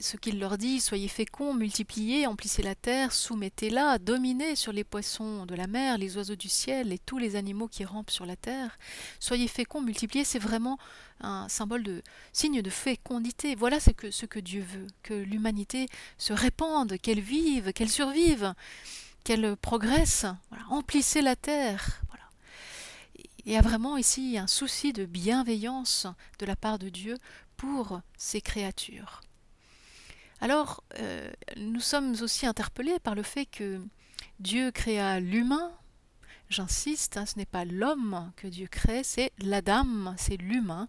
ce 0.00 0.16
qu'il 0.16 0.38
leur 0.38 0.58
dit, 0.58 0.80
soyez 0.80 1.08
féconds, 1.08 1.54
multipliez, 1.54 2.26
emplissez 2.26 2.62
la 2.62 2.74
terre, 2.74 3.12
soumettez-la, 3.12 3.98
dominez 3.98 4.56
sur 4.56 4.72
les 4.72 4.84
poissons 4.84 5.46
de 5.46 5.54
la 5.54 5.66
mer, 5.66 5.98
les 5.98 6.16
oiseaux 6.16 6.36
du 6.36 6.48
ciel 6.48 6.92
et 6.92 6.98
tous 6.98 7.18
les 7.18 7.36
animaux 7.36 7.68
qui 7.68 7.84
rampent 7.84 8.10
sur 8.10 8.26
la 8.26 8.36
terre. 8.36 8.78
Soyez 9.18 9.48
féconds, 9.48 9.80
multipliez, 9.80 10.24
c'est 10.24 10.38
vraiment 10.38 10.78
un 11.20 11.48
symbole 11.48 11.82
de 11.82 12.02
signe 12.32 12.62
de 12.62 12.70
fécondité. 12.70 13.54
Voilà 13.54 13.80
ce 13.80 13.90
que, 13.90 14.38
Dieu 14.38 14.62
veut, 14.62 14.86
que 15.02 15.14
l'humanité 15.14 15.86
se 16.18 16.32
répande, 16.32 16.96
qu'elle 16.98 17.20
vive, 17.20 17.72
qu'elle 17.72 17.90
survive, 17.90 18.54
qu'elle 19.24 19.56
progresse. 19.56 20.26
Emplissez 20.68 21.22
la 21.22 21.36
terre. 21.36 22.00
Il 23.46 23.52
y 23.52 23.56
a 23.56 23.62
vraiment 23.62 23.96
ici 23.96 24.36
un 24.36 24.46
souci 24.46 24.92
de 24.92 25.06
bienveillance 25.06 26.06
de 26.38 26.46
la 26.46 26.56
part 26.56 26.78
de 26.78 26.90
Dieu 26.90 27.16
pour 27.56 28.00
ses 28.16 28.40
créatures. 28.40 29.22
Alors, 30.40 30.82
euh, 30.98 31.30
nous 31.56 31.80
sommes 31.80 32.14
aussi 32.22 32.46
interpellés 32.46 32.98
par 32.98 33.14
le 33.14 33.22
fait 33.22 33.46
que 33.46 33.80
Dieu 34.38 34.70
créa 34.70 35.20
l'humain. 35.20 35.72
J'insiste, 36.48 37.16
hein, 37.16 37.26
ce 37.26 37.36
n'est 37.38 37.46
pas 37.46 37.64
l'homme 37.64 38.32
que 38.36 38.48
Dieu 38.48 38.66
crée, 38.66 39.04
c'est 39.04 39.32
l'Adam, 39.38 40.14
c'est 40.18 40.36
l'humain, 40.36 40.88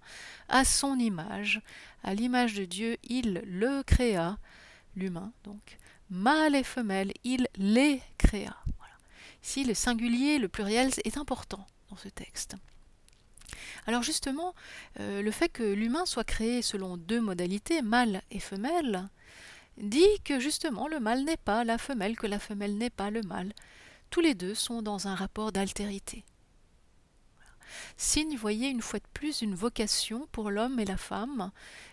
à 0.49 0.63
son 0.65 0.97
image. 0.97 1.61
À 2.03 2.15
l'image 2.15 2.55
de 2.55 2.65
Dieu, 2.65 2.97
il 3.03 3.43
le 3.45 3.83
créa, 3.83 4.37
l'humain, 4.95 5.31
donc. 5.43 5.77
Mâle 6.09 6.55
et 6.55 6.63
femelle, 6.63 7.13
il 7.23 7.47
les 7.57 8.01
créa. 8.17 8.55
Voilà. 8.77 8.93
Ici, 9.43 9.63
le 9.63 9.73
singulier, 9.73 10.39
le 10.39 10.47
pluriel 10.47 10.89
est 11.05 11.17
important 11.17 11.65
dans 11.89 11.97
ce 11.97 12.09
texte. 12.09 12.55
Alors 13.87 14.03
justement, 14.03 14.53
euh, 14.99 15.21
le 15.21 15.31
fait 15.31 15.49
que 15.49 15.63
l'humain 15.63 16.05
soit 16.05 16.23
créé 16.23 16.61
selon 16.61 16.97
deux 16.97 17.21
modalités, 17.21 17.81
mâle 17.81 18.21
et 18.31 18.39
femelle, 18.39 19.09
dit 19.81 20.19
que 20.23 20.39
justement 20.39 20.87
le 20.87 20.99
mâle 20.99 21.23
n'est 21.23 21.37
pas 21.37 21.63
la 21.63 21.77
femelle, 21.77 22.17
que 22.17 22.27
la 22.27 22.39
femelle 22.39 22.77
n'est 22.77 22.89
pas 22.89 23.09
le 23.09 23.21
mâle. 23.21 23.53
Tous 24.09 24.21
les 24.21 24.35
deux 24.35 24.53
sont 24.53 24.81
dans 24.81 25.07
un 25.07 25.15
rapport 25.15 25.51
d'altérité. 25.51 26.23
Signe, 27.97 28.35
voyez, 28.35 28.69
une 28.69 28.81
fois 28.81 28.99
de 28.99 29.07
plus, 29.13 29.41
une 29.41 29.55
vocation 29.55 30.27
pour 30.31 30.51
l'homme 30.51 30.79
et 30.79 30.85
la 30.85 30.97
femme 30.97 31.51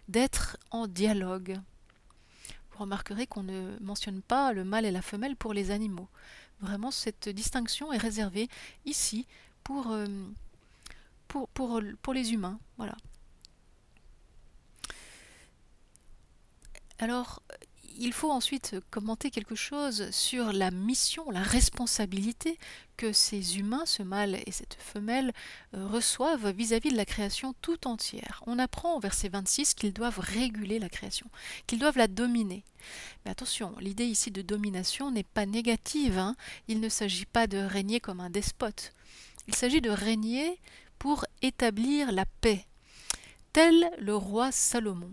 d'être 0.08 0.56
en 0.70 0.86
dialogue. 0.86 1.58
Vous 2.72 2.78
remarquerez 2.78 3.26
qu'on 3.26 3.42
ne 3.42 3.78
mentionne 3.80 4.22
pas 4.22 4.52
le 4.52 4.64
mâle 4.64 4.86
et 4.86 4.90
la 4.90 5.02
femelle 5.02 5.36
pour 5.36 5.54
les 5.54 5.70
animaux. 5.70 6.08
Vraiment, 6.60 6.90
cette 6.90 7.28
distinction 7.28 7.92
est 7.92 7.98
réservée 7.98 8.48
ici 8.84 9.26
pour, 9.62 9.92
euh, 9.92 10.06
les 12.12 12.32
humains. 12.32 12.58
Voilà. 12.76 12.96
Alors, 16.98 17.42
il 17.98 18.12
faut 18.12 18.30
ensuite 18.30 18.76
commenter 18.90 19.30
quelque 19.30 19.56
chose 19.56 20.10
sur 20.12 20.52
la 20.52 20.70
mission, 20.70 21.30
la 21.30 21.42
responsabilité 21.42 22.56
que 22.96 23.12
ces 23.12 23.58
humains, 23.58 23.86
ce 23.86 24.04
mâle 24.04 24.38
et 24.46 24.52
cette 24.52 24.74
femelle, 24.80 25.32
euh, 25.74 25.86
reçoivent 25.86 26.50
vis-à-vis 26.50 26.92
de 26.92 26.96
la 26.96 27.04
création 27.04 27.54
tout 27.60 27.88
entière. 27.88 28.42
On 28.46 28.58
apprend 28.58 28.96
au 28.96 29.00
verset 29.00 29.28
26 29.28 29.74
qu'ils 29.74 29.92
doivent 29.92 30.20
réguler 30.20 30.78
la 30.78 30.88
création, 30.88 31.26
qu'ils 31.66 31.80
doivent 31.80 31.98
la 31.98 32.06
dominer. 32.06 32.64
Mais 33.24 33.32
attention, 33.32 33.74
l'idée 33.80 34.06
ici 34.06 34.30
de 34.30 34.42
domination 34.42 35.10
n'est 35.10 35.24
pas 35.24 35.46
négative. 35.46 36.18
Hein. 36.18 36.36
Il 36.68 36.80
ne 36.80 36.88
s'agit 36.88 37.26
pas 37.26 37.48
de 37.48 37.58
régner 37.58 37.98
comme 37.98 38.20
un 38.20 38.30
despote. 38.30 38.92
Il 39.48 39.56
s'agit 39.56 39.80
de 39.80 39.90
régner 39.90 40.60
pour 41.00 41.24
établir 41.42 42.12
la 42.12 42.26
paix, 42.40 42.64
tel 43.52 43.90
le 43.98 44.14
roi 44.14 44.52
Salomon. 44.52 45.12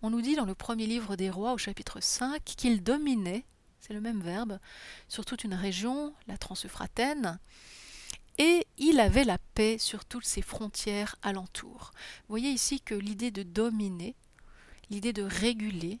On 0.00 0.10
nous 0.10 0.20
dit 0.20 0.36
dans 0.36 0.44
le 0.44 0.54
premier 0.54 0.86
livre 0.86 1.16
des 1.16 1.28
rois 1.28 1.52
au 1.52 1.58
chapitre 1.58 2.00
5 2.00 2.44
qu'il 2.44 2.84
dominait, 2.84 3.44
c'est 3.80 3.94
le 3.94 4.00
même 4.00 4.20
verbe, 4.20 4.60
sur 5.08 5.24
toute 5.24 5.42
une 5.42 5.54
région, 5.54 6.14
la 6.28 6.38
Transeuphrataine, 6.38 7.40
et 8.38 8.64
il 8.76 9.00
avait 9.00 9.24
la 9.24 9.38
paix 9.54 9.76
sur 9.78 10.04
toutes 10.04 10.24
ses 10.24 10.42
frontières 10.42 11.16
alentours. 11.22 11.90
Vous 11.94 12.32
voyez 12.32 12.50
ici 12.50 12.80
que 12.80 12.94
l'idée 12.94 13.32
de 13.32 13.42
dominer, 13.42 14.14
l'idée 14.88 15.12
de 15.12 15.24
réguler, 15.24 15.98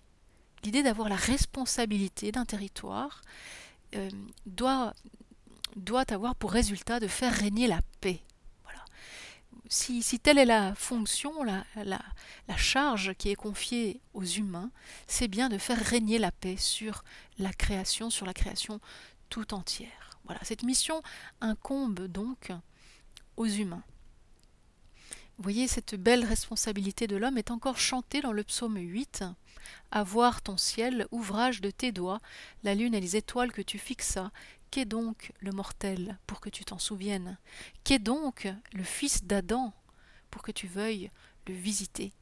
l'idée 0.62 0.84
d'avoir 0.84 1.08
la 1.08 1.16
responsabilité 1.16 2.30
d'un 2.30 2.44
territoire 2.44 3.22
euh, 3.96 4.10
doit 4.46 4.94
avoir 6.10 6.36
pour 6.36 6.52
résultat 6.52 7.00
de 7.00 7.08
faire 7.08 7.34
régner 7.34 7.66
la 7.66 7.80
paix 8.00 8.22
si, 9.68 10.18
telle 10.20 10.38
est 10.38 10.44
la 10.44 10.74
fonction, 10.74 11.42
la, 11.42 12.02
charge 12.56 13.14
qui 13.14 13.30
est 13.30 13.34
confiée 13.34 14.00
aux 14.14 14.24
humains, 14.24 14.70
c'est 15.06 15.28
bien 15.28 15.48
de 15.48 15.58
faire 15.58 15.78
régner 15.78 16.18
la 16.18 16.32
paix 16.32 16.56
sur 16.56 17.04
la 17.38 17.52
création, 17.52 18.10
sur 18.10 18.26
la 18.26 18.34
création 18.34 18.80
tout 19.28 19.54
entière. 19.54 20.18
Voilà, 20.24 20.40
cette 20.42 20.62
mission 20.62 21.02
incombe 21.40 22.06
donc 22.06 22.50
aux 23.36 23.46
humains. 23.46 23.84
Vous 25.38 25.44
voyez, 25.44 25.68
cette 25.68 25.94
belle 25.94 26.24
responsabilité 26.24 27.06
de 27.06 27.16
l'homme 27.16 27.38
est 27.38 27.52
encore 27.52 27.78
chantée 27.78 28.20
dans 28.20 28.32
le 28.32 28.42
psaume 28.42 28.76
8. 28.76 29.24
À 29.92 30.02
voir 30.02 30.42
ton 30.42 30.56
ciel, 30.56 31.06
ouvrage 31.12 31.60
de 31.60 31.70
tes 31.70 31.92
doigts, 31.92 32.20
la 32.64 32.74
lune 32.74 32.94
et 32.94 33.00
les 33.00 33.16
étoiles 33.16 33.52
que 33.52 33.62
tu 33.62 33.78
fixas, 33.78 34.30
Qu'est 34.70 34.84
donc 34.84 35.32
le 35.40 35.52
mortel 35.52 36.18
pour 36.26 36.40
que 36.40 36.50
tu 36.50 36.64
t'en 36.64 36.78
souviennes? 36.78 37.38
Qu'est 37.84 37.98
donc 37.98 38.48
le 38.72 38.82
fils 38.82 39.24
d'Adam 39.24 39.72
pour 40.30 40.42
que 40.42 40.52
tu 40.52 40.66
veuilles 40.66 41.10
le 41.46 41.54
visiter? 41.54 42.12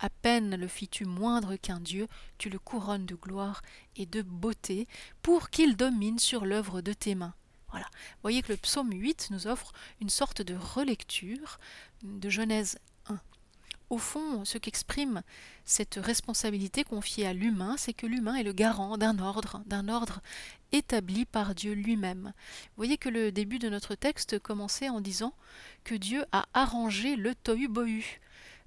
À 0.00 0.10
peine 0.10 0.56
le 0.56 0.68
fis-tu 0.68 1.06
moindre 1.06 1.56
qu'un 1.56 1.80
Dieu, 1.80 2.08
tu 2.36 2.50
le 2.50 2.58
couronnes 2.58 3.06
de 3.06 3.14
gloire 3.14 3.62
et 3.96 4.06
de 4.06 4.22
beauté 4.22 4.86
pour 5.22 5.50
qu'il 5.50 5.76
domine 5.76 6.18
sur 6.18 6.44
l'œuvre 6.44 6.82
de 6.82 6.92
tes 6.92 7.14
mains. 7.14 7.34
Voilà. 7.70 7.86
voyez 8.22 8.42
que 8.42 8.52
le 8.52 8.58
psaume 8.58 8.92
8 8.92 9.28
nous 9.30 9.46
offre 9.46 9.72
une 10.00 10.10
sorte 10.10 10.42
de 10.42 10.54
relecture 10.54 11.58
de 12.04 12.28
Genèse 12.28 12.78
au 13.94 13.98
fond, 13.98 14.44
ce 14.44 14.58
qu'exprime 14.58 15.22
cette 15.64 16.00
responsabilité 16.02 16.82
confiée 16.82 17.28
à 17.28 17.32
l'humain, 17.32 17.76
c'est 17.78 17.92
que 17.92 18.06
l'humain 18.06 18.34
est 18.34 18.42
le 18.42 18.52
garant 18.52 18.98
d'un 18.98 19.20
ordre, 19.20 19.62
d'un 19.66 19.88
ordre 19.88 20.20
établi 20.72 21.26
par 21.26 21.54
Dieu 21.54 21.74
lui-même. 21.74 22.32
Vous 22.34 22.76
voyez 22.76 22.98
que 22.98 23.08
le 23.08 23.30
début 23.30 23.60
de 23.60 23.68
notre 23.68 23.94
texte 23.94 24.40
commençait 24.40 24.88
en 24.88 25.00
disant 25.00 25.32
que 25.84 25.94
Dieu 25.94 26.24
a 26.32 26.46
arrangé 26.54 27.14
le 27.14 27.36
tohu-bohu 27.36 28.20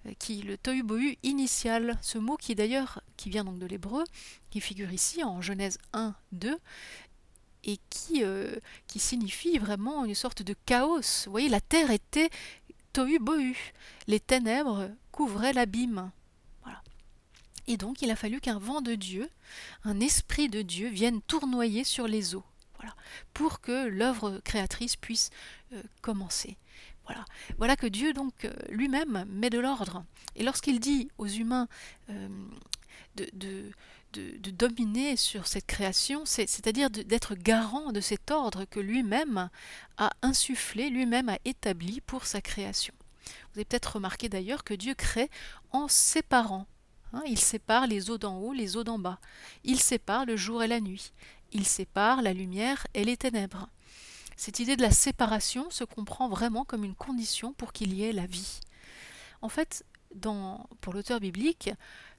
euh, 0.06 0.14
qui 0.18 0.44
le 0.44 0.56
tohu-bohu 0.56 1.18
initial, 1.24 1.98
ce 2.02 2.18
mot 2.18 2.38
qui 2.38 2.56
d'ailleurs 2.56 3.02
qui 3.18 3.30
vient 3.30 3.44
donc 3.44 3.60
de 3.60 3.66
l'hébreu, 3.66 4.06
qui 4.50 4.62
figure 4.62 4.94
ici 4.94 5.26
en 5.26 5.42
Genèse 5.42 5.78
1 5.92 6.16
2 6.32 6.58
et 7.66 7.80
qui, 7.90 8.24
euh, 8.24 8.56
qui 8.88 9.00
signifie 9.00 9.58
vraiment 9.58 10.06
une 10.06 10.16
sorte 10.16 10.42
de 10.42 10.56
chaos. 10.66 11.28
Voyez, 11.28 11.50
la 11.50 11.60
terre 11.60 11.92
était 11.92 12.30
tohu-bohu. 12.94 13.56
Les 14.08 14.20
ténèbres 14.20 14.90
couvraient 15.18 15.54
l'abîme. 15.54 16.12
Voilà. 16.62 16.80
Et 17.66 17.76
donc 17.76 18.04
il 18.04 18.12
a 18.12 18.16
fallu 18.16 18.40
qu'un 18.40 18.60
vent 18.60 18.82
de 18.82 18.94
Dieu, 18.94 19.28
un 19.84 20.00
esprit 20.00 20.48
de 20.48 20.62
Dieu 20.62 20.90
vienne 20.90 21.24
tournoyer 21.24 21.84
sur 21.84 22.08
les 22.08 22.36
eaux. 22.36 22.44
Voilà, 22.76 22.96
pour 23.34 23.60
que 23.60 23.88
l'œuvre 23.88 24.40
créatrice 24.44 24.96
puisse 24.96 25.32
euh, 25.74 25.82
commencer. 26.04 26.56
Voilà. 27.06 27.26
voilà 27.58 27.76
que 27.76 27.88
Dieu 27.88 28.14
donc 28.14 28.46
euh, 28.46 28.54
lui-même 28.70 29.26
met 29.28 29.50
de 29.50 29.58
l'ordre. 29.58 30.06
Et 30.36 30.44
lorsqu'il 30.44 30.80
dit 30.80 31.10
aux 31.18 31.26
humains 31.26 31.68
euh, 32.12 32.28
de, 33.16 33.28
de, 33.34 33.72
de, 34.14 34.52
dominer 34.52 35.16
sur 35.16 35.48
cette 35.48 35.66
création, 35.66 36.26
c'est-à-dire 36.26 36.92
d'être 36.92 37.34
garant 37.34 37.92
de 37.92 38.02
cet 38.02 38.30
ordre 38.30 38.66
que 38.66 38.80
lui-même 38.80 39.50
a 39.98 40.12
insufflé, 40.22 40.92
lui-même 40.92 41.30
a 41.30 41.40
établi 41.44 42.02
pour 42.02 42.28
sa 42.28 42.40
création. 42.40 42.94
Vous 43.58 43.62
avez 43.62 43.66
peut-être 43.66 43.96
remarqué 43.96 44.30
d'ailleurs 44.30 44.64
que 44.64 44.76
Dieu 44.76 44.94
crée 44.94 45.32
en 45.72 45.88
séparant. 45.88 46.68
Hein. 47.12 47.24
il 47.26 47.40
sépare 47.40 47.88
les 47.88 48.12
eaux 48.12 48.20
d'en 48.20 48.38
haut, 48.38 48.54
les 48.54 48.78
eaux 48.78 48.84
d'en 48.84 49.00
bas. 49.00 49.18
Il 49.64 49.80
sépare 49.80 50.28
le 50.28 50.38
jour 50.38 50.62
et 50.62 50.68
la 50.68 50.80
nuit. 50.80 51.12
Il 51.54 51.66
sépare 51.66 52.22
la 52.22 52.34
lumière 52.34 52.86
et 52.94 53.04
les 53.04 53.18
ténèbres. 53.18 53.68
Cette 54.36 54.60
idée 54.60 54.76
de 54.76 54.84
la 54.84 54.92
séparation 54.92 55.72
se 55.72 55.84
comprend 55.84 56.30
vraiment 56.30 56.66
comme 56.66 56.84
une 56.84 56.94
condition 56.94 57.52
pour 57.54 57.74
qu'il 57.74 57.96
y 57.96 58.04
ait 58.04 58.12
la 58.12 58.28
vie. 58.28 58.60
En 59.42 59.50
fait, 59.50 59.84
pour 60.80 60.94
l'auteur 60.94 61.20
biblique, 61.20 61.72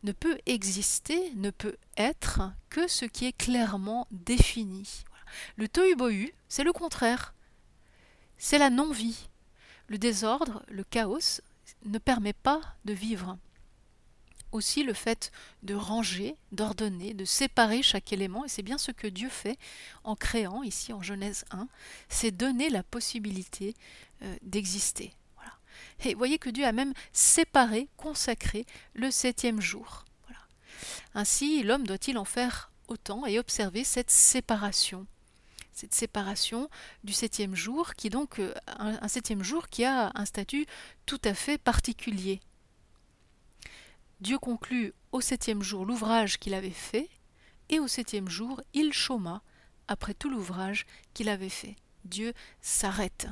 ne 0.02 0.10
peut 0.10 0.40
exister, 0.44 1.32
ne 1.36 1.50
peut 1.50 1.76
être 1.96 2.50
que 2.68 2.88
ce 2.88 3.04
qui 3.04 3.26
est 3.26 3.32
clairement 3.32 4.08
défini. 4.10 5.04
Le 5.54 5.68
tohu-bohu, 5.68 6.32
c'est 6.48 6.64
le 6.64 6.72
contraire. 6.72 7.32
C'est 8.38 8.58
la 8.58 8.70
non-vie. 8.70 9.28
Le 9.88 9.98
désordre, 9.98 10.62
le 10.68 10.84
chaos, 10.84 11.40
ne 11.84 11.98
permet 11.98 12.32
pas 12.32 12.60
de 12.84 12.92
vivre. 12.92 13.38
Aussi 14.52 14.82
le 14.82 14.94
fait 14.94 15.30
de 15.62 15.74
ranger, 15.74 16.36
d'ordonner, 16.52 17.12
de 17.12 17.24
séparer 17.24 17.82
chaque 17.82 18.12
élément, 18.12 18.44
et 18.44 18.48
c'est 18.48 18.62
bien 18.62 18.78
ce 18.78 18.92
que 18.92 19.06
Dieu 19.06 19.28
fait 19.28 19.58
en 20.04 20.16
créant, 20.16 20.62
ici 20.62 20.92
en 20.92 21.02
Genèse 21.02 21.44
1, 21.50 21.68
c'est 22.08 22.30
donner 22.30 22.70
la 22.70 22.82
possibilité 22.82 23.74
euh, 24.22 24.36
d'exister. 24.42 25.12
Et 26.04 26.14
voyez 26.14 26.38
que 26.38 26.50
Dieu 26.50 26.64
a 26.64 26.72
même 26.72 26.94
séparé, 27.12 27.88
consacré 27.96 28.66
le 28.94 29.10
septième 29.10 29.60
jour. 29.60 30.04
Ainsi, 31.14 31.62
l'homme 31.62 31.86
doit-il 31.86 32.18
en 32.18 32.24
faire 32.24 32.70
autant 32.86 33.26
et 33.26 33.38
observer 33.38 33.84
cette 33.84 34.10
séparation? 34.10 35.06
Cette 35.78 35.94
séparation 35.94 36.68
du 37.04 37.12
septième 37.12 37.54
jour, 37.54 37.94
qui 37.94 38.10
donc 38.10 38.40
euh, 38.40 38.52
un, 38.66 38.98
un, 39.00 39.08
septième 39.08 39.44
jour 39.44 39.68
qui 39.68 39.84
a 39.84 40.10
un 40.16 40.24
statut 40.24 40.66
tout 41.06 41.20
à 41.24 41.34
fait 41.34 41.56
particulier. 41.56 42.40
Dieu 44.20 44.38
conclut 44.38 44.92
au 45.12 45.20
septième 45.20 45.62
jour 45.62 45.86
l'ouvrage 45.86 46.38
qu'il 46.40 46.54
avait 46.54 46.70
fait, 46.70 47.08
et 47.68 47.78
au 47.78 47.86
septième 47.86 48.28
jour 48.28 48.60
il 48.74 48.92
chôma 48.92 49.40
après 49.86 50.14
tout 50.14 50.28
l'ouvrage 50.28 50.84
qu'il 51.14 51.28
avait 51.28 51.48
fait. 51.48 51.76
Dieu 52.04 52.32
s'arrête. 52.60 53.28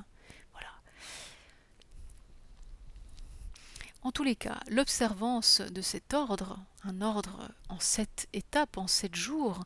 En 4.06 4.12
tous 4.12 4.22
les 4.22 4.36
cas, 4.36 4.60
l'observance 4.70 5.60
de 5.60 5.82
cet 5.82 6.14
ordre, 6.14 6.60
un 6.84 7.00
ordre 7.00 7.50
en 7.68 7.80
sept 7.80 8.28
étapes, 8.32 8.76
en 8.76 8.86
sept 8.86 9.16
jours, 9.16 9.64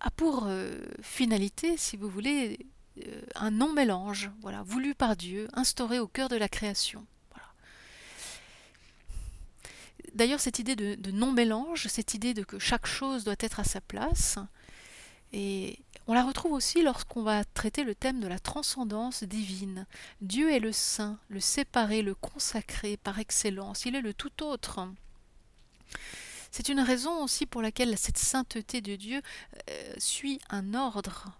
a 0.00 0.10
pour 0.10 0.44
euh, 0.46 0.78
finalité, 1.02 1.76
si 1.76 1.96
vous 1.96 2.08
voulez, 2.08 2.58
euh, 3.06 3.22
un 3.34 3.50
non-mélange, 3.50 4.30
voilà, 4.40 4.62
voulu 4.62 4.94
par 4.94 5.16
Dieu, 5.16 5.48
instauré 5.52 5.98
au 5.98 6.06
cœur 6.06 6.28
de 6.28 6.36
la 6.36 6.48
création. 6.48 7.06
D'ailleurs, 10.14 10.40
cette 10.40 10.58
idée 10.58 10.76
de, 10.76 10.94
de 10.94 11.10
non-mélange, 11.10 11.88
cette 11.88 12.14
idée 12.14 12.32
de 12.32 12.42
que 12.42 12.58
chaque 12.58 12.86
chose 12.86 13.24
doit 13.24 13.34
être 13.38 13.60
à 13.60 13.64
sa 13.64 13.82
place, 13.82 14.38
et 15.32 15.78
on 16.06 16.14
la 16.14 16.22
retrouve 16.24 16.52
aussi 16.52 16.82
lorsqu'on 16.82 17.22
va 17.22 17.44
traiter 17.44 17.82
le 17.82 17.94
thème 17.94 18.20
de 18.20 18.28
la 18.28 18.38
transcendance 18.38 19.24
divine. 19.24 19.86
Dieu 20.20 20.52
est 20.52 20.60
le 20.60 20.72
saint, 20.72 21.18
le 21.28 21.40
séparé, 21.40 22.02
le 22.02 22.14
consacré 22.14 22.96
par 22.96 23.18
excellence. 23.18 23.84
Il 23.86 23.96
est 23.96 24.00
le 24.00 24.14
tout 24.14 24.42
autre. 24.42 24.88
C'est 26.56 26.70
une 26.70 26.80
raison 26.80 27.22
aussi 27.22 27.44
pour 27.44 27.60
laquelle 27.60 27.98
cette 27.98 28.16
sainteté 28.16 28.80
de 28.80 28.96
Dieu 28.96 29.20
euh, 29.68 29.94
suit 29.98 30.40
un 30.48 30.72
ordre. 30.72 31.38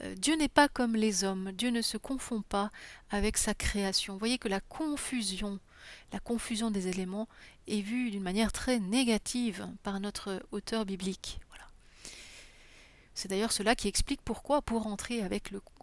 Euh, 0.00 0.14
Dieu 0.14 0.34
n'est 0.34 0.48
pas 0.48 0.66
comme 0.66 0.96
les 0.96 1.24
hommes, 1.24 1.52
Dieu 1.52 1.68
ne 1.68 1.82
se 1.82 1.98
confond 1.98 2.40
pas 2.40 2.70
avec 3.10 3.36
sa 3.36 3.52
création. 3.52 4.14
Vous 4.14 4.18
voyez 4.18 4.38
que 4.38 4.48
la 4.48 4.60
confusion, 4.60 5.60
la 6.14 6.20
confusion 6.20 6.70
des 6.70 6.88
éléments 6.88 7.28
est 7.68 7.82
vue 7.82 8.10
d'une 8.10 8.22
manière 8.22 8.50
très 8.50 8.80
négative 8.80 9.68
par 9.82 10.00
notre 10.00 10.42
auteur 10.52 10.86
biblique. 10.86 11.38
C'est 13.12 13.28
d'ailleurs 13.28 13.52
cela 13.52 13.74
qui 13.74 13.88
explique 13.88 14.22
pourquoi, 14.22 14.62
pour 14.62 14.86
entrer 14.86 15.22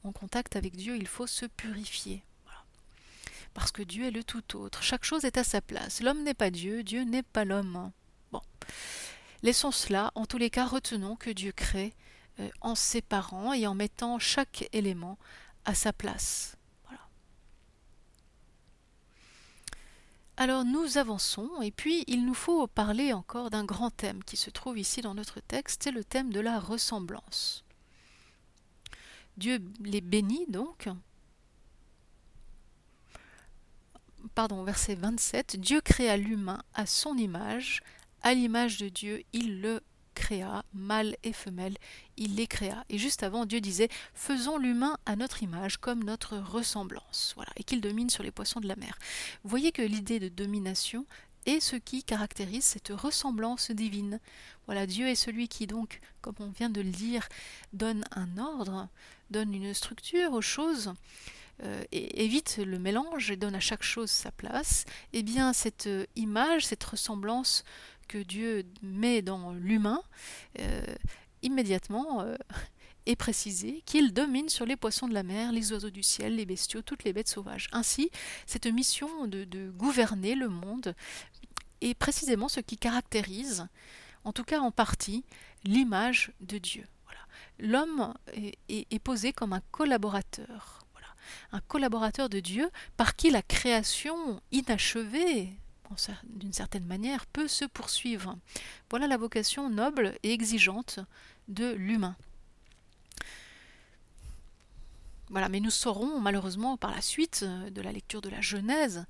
en 0.03 0.11
contact 0.11 0.55
avec 0.55 0.75
Dieu, 0.75 0.97
il 0.97 1.07
faut 1.07 1.27
se 1.27 1.45
purifier. 1.45 2.23
Parce 3.53 3.71
que 3.71 3.83
Dieu 3.83 4.05
est 4.05 4.11
le 4.11 4.23
tout 4.23 4.57
autre. 4.57 4.81
Chaque 4.81 5.05
chose 5.05 5.25
est 5.25 5.37
à 5.37 5.43
sa 5.43 5.61
place. 5.61 6.01
L'homme 6.01 6.23
n'est 6.23 6.33
pas 6.33 6.49
Dieu, 6.49 6.81
Dieu 6.81 7.03
n'est 7.03 7.21
pas 7.21 7.45
l'homme. 7.45 7.91
Laissons 9.43 9.71
cela, 9.71 10.11
en 10.15 10.25
tous 10.25 10.37
les 10.37 10.49
cas 10.49 10.65
retenons 10.65 11.15
que 11.15 11.29
Dieu 11.29 11.51
crée 11.51 11.93
euh, 12.39 12.49
en 12.61 12.75
séparant 12.75 13.53
et 13.53 13.67
en 13.67 13.75
mettant 13.75 14.19
chaque 14.19 14.67
élément 14.73 15.17
à 15.65 15.75
sa 15.75 15.93
place. 15.93 16.57
Alors 20.39 20.63
nous 20.65 20.99
avançons 20.99 21.49
et 21.63 21.71
puis 21.71 22.03
il 22.05 22.23
nous 22.23 22.35
faut 22.35 22.67
parler 22.67 23.11
encore 23.11 23.49
d'un 23.49 23.65
grand 23.65 23.89
thème 23.89 24.23
qui 24.23 24.37
se 24.37 24.51
trouve 24.51 24.77
ici 24.77 25.01
dans 25.01 25.15
notre 25.15 25.39
texte, 25.39 25.81
c'est 25.83 25.91
le 25.91 26.03
thème 26.03 26.31
de 26.31 26.39
la 26.39 26.59
ressemblance. 26.59 27.63
Dieu 29.37 29.59
les 29.83 30.01
bénit 30.01 30.45
donc. 30.47 30.89
Pardon, 34.35 34.63
verset 34.63 34.93
27, 34.93 35.59
Dieu 35.59 35.81
créa 35.81 36.17
l'humain 36.17 36.61
à 36.75 36.85
son 36.85 37.17
image, 37.17 37.81
à 38.23 38.33
l'image 38.33 38.77
de 38.77 38.89
Dieu, 38.89 39.23
il 39.33 39.61
le 39.61 39.81
créa, 40.17 40.63
mâle 40.73 41.15
et 41.23 41.31
femelle, 41.31 41.77
il 42.17 42.35
les 42.35 42.47
créa. 42.47 42.83
Et 42.89 42.97
juste 42.97 43.21
avant, 43.21 43.45
Dieu 43.45 43.61
disait 43.61 43.89
Faisons 44.15 44.57
l'humain 44.57 44.97
à 45.05 45.15
notre 45.15 45.43
image, 45.43 45.77
comme 45.77 46.03
notre 46.03 46.37
ressemblance. 46.37 47.33
Voilà, 47.35 47.51
et 47.55 47.63
qu'il 47.63 47.81
domine 47.81 48.09
sur 48.09 48.23
les 48.23 48.31
poissons 48.31 48.59
de 48.59 48.67
la 48.67 48.75
mer. 48.75 48.97
Vous 49.43 49.49
voyez 49.49 49.71
que 49.71 49.83
l'idée 49.83 50.19
de 50.19 50.27
domination 50.27 51.05
est 51.45 51.59
ce 51.59 51.75
qui 51.75 52.03
caractérise 52.03 52.65
cette 52.65 52.89
ressemblance 52.89 53.69
divine. 53.71 54.19
Voilà, 54.65 54.87
Dieu 54.87 55.07
est 55.07 55.15
celui 55.15 55.47
qui 55.47 55.67
donc, 55.67 56.01
comme 56.21 56.35
on 56.39 56.49
vient 56.49 56.69
de 56.69 56.81
le 56.81 56.89
dire, 56.89 57.29
donne 57.71 58.03
un 58.11 58.37
ordre, 58.37 58.89
donne 59.29 59.53
une 59.53 59.73
structure 59.73 60.33
aux 60.33 60.41
choses. 60.41 60.93
Euh, 61.63 61.83
et 61.91 62.23
évite 62.23 62.57
le 62.57 62.77
mélange 62.77 63.31
et 63.31 63.35
donne 63.35 63.55
à 63.55 63.59
chaque 63.59 63.81
chose 63.81 64.11
sa 64.11 64.31
place, 64.31 64.85
eh 65.11 65.23
bien 65.23 65.53
cette 65.53 65.89
image, 66.15 66.67
cette 66.67 66.83
ressemblance 66.83 67.63
que 68.07 68.17
Dieu 68.17 68.65
met 68.81 69.21
dans 69.21 69.53
l'humain, 69.53 70.01
euh, 70.59 70.81
immédiatement 71.41 72.21
euh, 72.21 72.35
est 73.05 73.15
précisé 73.15 73.81
qu'il 73.85 74.13
domine 74.13 74.49
sur 74.49 74.65
les 74.65 74.75
poissons 74.75 75.07
de 75.07 75.13
la 75.13 75.23
mer, 75.23 75.51
les 75.51 75.71
oiseaux 75.71 75.89
du 75.89 76.03
ciel, 76.03 76.35
les 76.35 76.45
bestiaux, 76.45 76.81
toutes 76.81 77.03
les 77.03 77.13
bêtes 77.13 77.29
sauvages. 77.29 77.67
Ainsi, 77.71 78.09
cette 78.45 78.67
mission 78.67 79.27
de, 79.27 79.71
gouverner 79.71 80.35
le 80.35 80.49
monde 80.49 80.95
est 81.81 81.93
précisément 81.93 82.49
ce 82.49 82.59
qui 82.59 82.77
caractérise, 82.77 83.67
en 84.23 84.33
tout 84.33 84.43
cas 84.43 84.59
en 84.59 84.71
partie, 84.71 85.23
l'image 85.63 86.31
de 86.41 86.57
Dieu. 86.57 86.85
L'homme 87.59 88.13
est, 88.69 88.99
posé 88.99 89.33
comme 89.33 89.53
un 89.53 89.61
collaborateur, 89.71 90.85
un 91.51 91.59
collaborateur 91.61 92.29
de 92.29 92.39
Dieu 92.39 92.69
par 92.97 93.15
qui 93.15 93.29
la 93.29 93.41
création 93.41 94.41
inachevée 94.51 95.53
d'une 96.23 96.53
certaine 96.53 96.85
manière, 96.85 97.25
peut 97.25 97.47
se 97.47 97.65
poursuivre. 97.65 98.37
Voilà 98.89 99.07
la 99.07 99.17
vocation 99.17 99.69
noble 99.69 100.17
et 100.23 100.31
exigeante 100.31 100.99
de 101.47 101.71
l'humain. 101.73 102.15
Voilà, 105.29 105.49
mais 105.49 105.59
nous 105.59 105.71
saurons 105.71 106.21
malheureusement 106.21 106.77
par 106.77 106.91
la 106.91 107.01
suite 107.01 107.43
euh, 107.43 107.69
de 107.69 107.81
la 107.81 107.91
lecture 107.91 108.21
de 108.21 108.29
la 108.29 108.39
Genèse 108.39 109.05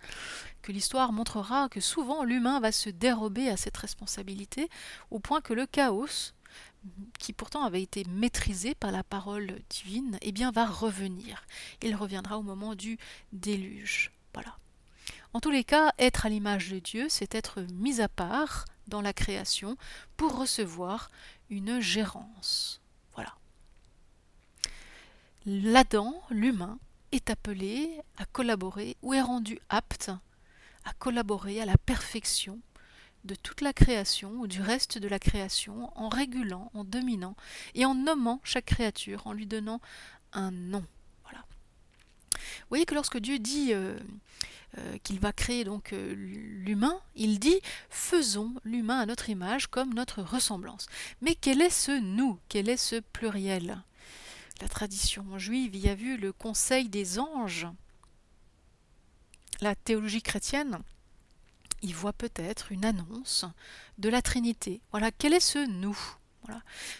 que 0.64 0.72
l'histoire 0.72 1.14
montrera 1.14 1.70
que 1.70 1.80
souvent 1.80 2.24
l'humain 2.24 2.60
va 2.60 2.72
se 2.72 2.90
dérober 2.90 3.50
à 3.50 3.58
cette 3.58 3.78
responsabilité 3.78 4.68
au 5.12 5.20
point 5.20 5.42
que 5.42 5.54
le 5.54 5.68
chaos, 5.68 6.34
qui 7.20 7.34
pourtant 7.34 7.64
avait 7.64 7.84
été 7.84 8.04
maîtrisé 8.06 8.74
par 8.74 8.92
la 8.92 9.04
parole 9.04 9.60
divine, 9.70 10.18
eh 10.22 10.32
bien 10.32 10.52
va 10.52 10.66
revenir. 10.66 11.46
Il 11.84 11.96
reviendra 11.96 12.40
au 12.40 12.44
moment 12.44 12.74
du 12.74 12.98
déluge. 13.32 14.12
Voilà. 14.34 14.58
En 15.34 15.40
tous 15.40 15.52
les 15.52 15.64
cas, 15.64 15.94
être 16.00 16.26
à 16.26 16.30
l'image 16.30 16.70
de 16.70 16.80
Dieu, 16.80 17.08
c'est 17.10 17.36
être 17.36 17.62
mis 17.74 18.02
à 18.02 18.08
part 18.08 18.66
dans 18.88 19.02
la 19.02 19.14
création 19.14 19.78
pour 20.16 20.38
recevoir 20.38 21.12
une 21.50 21.80
gérance. 21.80 22.82
Voilà. 23.14 23.36
L'Adam, 25.46 26.14
l'humain, 26.30 26.80
est 27.12 27.30
appelé 27.30 28.00
à 28.18 28.26
collaborer 28.26 28.98
ou 29.02 29.14
est 29.14 29.22
rendu 29.22 29.60
apte 29.70 30.12
à 30.86 30.94
collaborer 30.94 31.62
à 31.62 31.66
la 31.66 31.78
perfection 31.78 32.60
de 33.24 33.36
toute 33.36 33.62
la 33.62 33.74
création 33.74 34.32
ou 34.32 34.48
du 34.48 34.62
reste 34.62 34.98
de 34.98 35.08
la 35.08 35.20
création 35.20 35.92
en 35.98 36.08
régulant, 36.08 36.72
en 36.74 36.84
dominant 36.84 37.36
et 37.76 37.86
en 37.86 37.94
nommant 37.94 38.40
chaque 38.44 38.66
créature, 38.66 39.28
en 39.28 39.34
lui 39.34 39.46
donnant 39.46 39.82
un 40.32 40.52
nom. 40.52 40.86
Vous 42.62 42.70
voyez 42.70 42.86
que 42.86 42.96
lorsque 42.96 43.18
Dieu 43.18 43.40
dit 43.40 43.74
euh, 43.74 43.98
euh, 44.78 44.98
qu'il 45.04 45.20
va 45.20 45.34
créer 45.34 45.64
donc 45.64 45.94
euh, 45.94 46.14
l'humain, 46.16 47.00
il 47.16 47.40
dit 47.40 47.60
faisons 47.90 48.54
l'humain 48.64 49.00
à 49.00 49.06
notre 49.06 49.30
image 49.30 49.68
comme 49.68 49.94
notre 49.94 50.22
ressemblance. 50.22 50.88
Mais 51.22 51.36
quel 51.36 51.62
est 51.62 51.70
ce 51.70 51.92
nous? 52.00 52.40
Quel 52.50 52.70
est 52.70 52.78
ce 52.78 53.00
pluriel? 53.14 53.82
La 54.62 54.68
tradition 54.68 55.38
juive 55.38 55.76
y 55.76 55.90
a 55.90 55.96
vu 55.96 56.18
le 56.18 56.34
conseil 56.34 56.90
des 56.90 57.20
anges. 57.20 57.68
La 59.62 59.76
théologie 59.76 60.22
chrétienne 60.22 60.80
y 61.82 61.94
voit 61.94 62.14
peut-être 62.14 62.72
une 62.72 62.86
annonce 62.86 63.46
de 63.98 64.10
la 64.10 64.22
Trinité. 64.22 64.82
Voilà, 64.92 65.12
quel 65.12 65.34
est 65.34 65.40
ce 65.40 65.60
nous? 65.68 65.98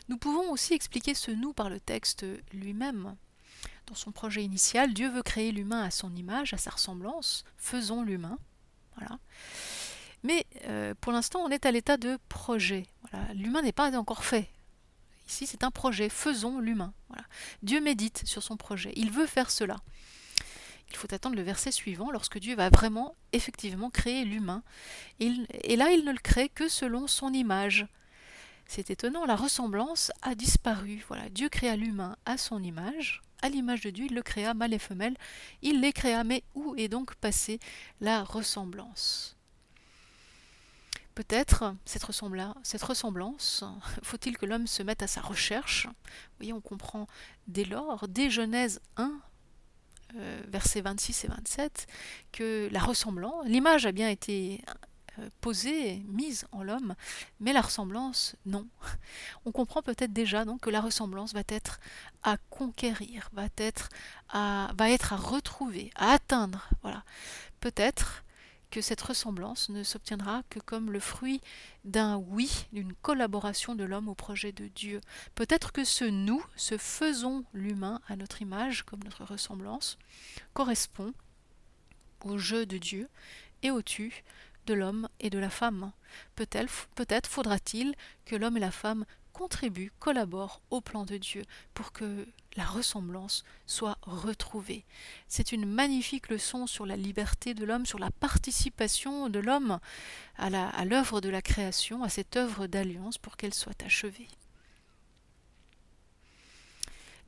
Nous 0.10 0.18
pouvons 0.18 0.52
aussi 0.52 0.74
expliquer 0.74 1.14
ce 1.14 1.32
nous 1.32 1.54
par 1.54 1.70
le 1.70 1.80
texte 1.80 2.26
lui-même. 2.54 3.16
Dans 3.88 3.96
son 3.96 4.12
projet 4.12 4.44
initial, 4.44 4.94
Dieu 4.94 5.10
veut 5.10 5.24
créer 5.24 5.52
l'humain 5.52 5.82
à 5.82 5.92
son 5.92 6.14
image, 6.16 6.54
à 6.54 6.58
sa 6.58 6.72
ressemblance. 6.72 7.44
Faisons 7.58 8.04
l'humain. 8.04 8.38
Voilà. 8.98 9.18
Mais 10.24 10.46
euh, 10.66 10.94
pour 11.00 11.12
l'instant, 11.12 11.40
on 11.40 11.50
est 11.50 11.66
à 11.66 11.72
l'état 11.72 11.98
de 11.98 12.18
projet. 12.30 12.86
L'humain 13.34 13.62
n'est 13.62 13.72
pas 13.72 13.98
encore 13.98 14.26
fait. 14.26 14.50
Ici, 15.28 15.48
c'est 15.48 15.64
un 15.64 15.72
projet. 15.72 16.10
Faisons 16.10 16.60
l'humain. 16.60 16.94
Dieu 17.64 17.82
médite 17.82 18.24
sur 18.26 18.44
son 18.44 18.58
projet. 18.58 18.92
Il 18.96 19.12
veut 19.12 19.28
faire 19.28 19.52
cela. 19.52 19.78
Il 20.90 20.96
faut 20.96 21.14
attendre 21.14 21.36
le 21.36 21.42
verset 21.42 21.72
suivant 21.72 22.12
lorsque 22.12 22.40
Dieu 22.40 22.56
va 22.56 22.70
vraiment, 22.70 23.16
effectivement, 23.34 23.90
créer 23.90 24.24
l'humain. 24.24 24.64
Et 25.20 25.76
là, 25.76 25.92
il 25.92 26.06
ne 26.06 26.12
le 26.12 26.18
crée 26.18 26.50
que 26.50 26.70
selon 26.70 27.08
son 27.08 27.34
image. 27.34 27.88
C'est 28.68 28.90
étonnant, 28.90 29.26
la 29.26 29.36
ressemblance 29.36 30.12
a 30.22 30.36
disparu. 30.36 31.04
Voilà, 31.08 31.30
Dieu 31.30 31.50
créa 31.50 31.76
l'humain 31.76 32.18
à 32.26 32.38
son 32.38 32.62
image, 32.62 33.22
à 33.42 33.50
l'image 33.50 33.82
de 33.82 33.90
Dieu, 33.90 34.06
il 34.06 34.16
le 34.16 34.22
créa, 34.22 34.54
mâle 34.54 34.74
et 34.74 34.80
femelle, 34.80 35.16
il 35.62 35.82
les 35.82 35.94
créa, 35.94 36.24
mais 36.24 36.44
où 36.56 36.76
est 36.78 36.88
donc 36.88 37.16
passée 37.16 37.60
la 38.02 38.24
ressemblance? 38.24 39.36
Peut-être 41.16 41.76
cette, 41.86 42.04
ressemblance, 42.04 43.64
faut-il 44.04 44.38
que 44.38 44.46
l'homme 44.46 44.68
se 44.68 44.84
mette 44.84 45.02
à 45.02 45.08
sa 45.08 45.22
recherche? 45.22 45.88
Vous 45.88 46.38
voyez, 46.40 46.54
on 46.54 46.62
comprend 46.62 47.08
dès 47.48 47.66
lors, 47.66 48.08
dès 48.08 48.30
Genèse 48.30 48.82
1, 48.98 49.20
euh, 50.16 50.42
versets 50.48 50.82
26 50.82 51.26
et 51.26 51.28
27, 51.28 51.88
que 52.32 52.70
la 52.72 52.80
ressemblance, 52.80 53.46
l'image 53.46 53.86
a 53.86 53.92
bien 53.92 54.10
été 54.10 54.62
posée, 55.42 56.04
mise 56.08 56.46
en 56.52 56.64
l'homme, 56.64 56.96
mais 57.40 57.54
la 57.54 57.62
ressemblance, 57.62 58.36
non. 58.46 58.68
On 59.46 59.52
comprend 59.52 59.82
peut-être 59.82 60.14
déjà 60.14 60.46
donc 60.46 60.62
que 60.62 60.70
la 60.70 60.82
ressemblance 60.82 61.34
va 61.34 61.44
être 61.48 61.80
à 62.24 62.38
conquérir, 62.50 63.30
va 63.34 63.48
être 63.58 63.90
à, 64.30 64.72
va 64.76 64.90
être 64.90 65.14
à 65.14 65.18
retrouver, 65.18 65.92
à 65.96 66.12
atteindre. 66.12 66.70
Voilà. 66.82 67.04
Peut-être 67.60 68.24
que 68.70 68.82
cette 68.82 69.02
ressemblance 69.02 69.70
ne 69.70 69.84
s'obtiendra 69.84 70.44
que 70.50 70.60
comme 70.60 70.92
le 70.92 71.00
fruit 71.00 71.42
d'un 71.86 72.18
oui, 72.18 72.68
d'une 72.74 72.94
collaboration 72.94 73.76
de 73.76 73.84
l'homme 73.84 74.10
au 74.10 74.16
projet 74.16 74.52
de 74.52 74.68
Dieu. 74.68 75.00
Peut-être 75.36 75.72
que 75.72 75.86
ce 75.86 76.04
nous, 76.04 76.44
ce 76.56 76.78
faisons 76.78 77.46
l'humain 77.54 78.02
à 78.08 78.16
notre 78.16 78.42
image, 78.42 78.84
comme 78.84 79.04
notre 79.04 79.24
ressemblance, 79.24 79.98
correspond 80.54 81.14
au 82.26 82.38
jeu 82.38 82.66
de 82.66 82.78
Dieu 82.78 83.10
et 83.64 83.72
au 83.72 83.82
tu 83.82 84.24
de 84.68 84.76
l'homme 84.76 85.10
et 85.20 85.32
de 85.32 85.40
la 85.40 85.50
femme. 85.50 85.92
Peut-être 86.36 86.88
peut 86.94 87.08
faudra-t-il 87.28 87.96
que 88.26 88.36
l'homme 88.36 88.58
et 88.58 88.62
la 88.62 88.72
femme 88.72 89.06
contribuent, 89.38 89.92
collaborent 90.00 90.62
au 90.72 90.82
plan 90.82 91.06
de 91.06 91.18
Dieu 91.18 91.44
pour 91.76 91.92
que 91.92 92.28
la 92.56 92.66
ressemblance 92.66 93.44
soit 93.68 94.00
retrouvée. 94.02 94.84
C'est 95.28 95.52
une 95.52 95.66
magnifique 95.66 96.30
leçon 96.30 96.66
sur 96.66 96.88
la 96.88 96.98
liberté 96.98 97.54
de 97.54 97.64
l'homme, 97.64 97.86
sur 97.86 98.00
la 98.00 98.10
participation 98.10 99.30
de 99.30 99.38
l'homme 99.38 99.80
à 100.38 100.86
l'œuvre 100.86 101.22
de 101.22 101.30
la 101.30 101.44
création, 101.44 102.04
à 102.04 102.10
cette 102.10 102.36
œuvre 102.36 102.66
d'alliance 102.66 103.20
pour 103.20 103.38
qu'elle 103.38 103.54
soit 103.54 103.84
achevée. 103.84 104.28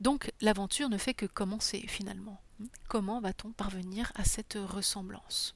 Donc 0.00 0.32
l'aventure 0.40 0.88
ne 0.88 0.98
fait 0.98 1.14
que 1.14 1.26
commencer 1.26 1.84
finalement. 1.86 2.40
Comment 2.88 3.20
va-t-on 3.20 3.52
parvenir 3.52 4.10
à 4.16 4.24
cette 4.24 4.58
ressemblance? 4.60 5.54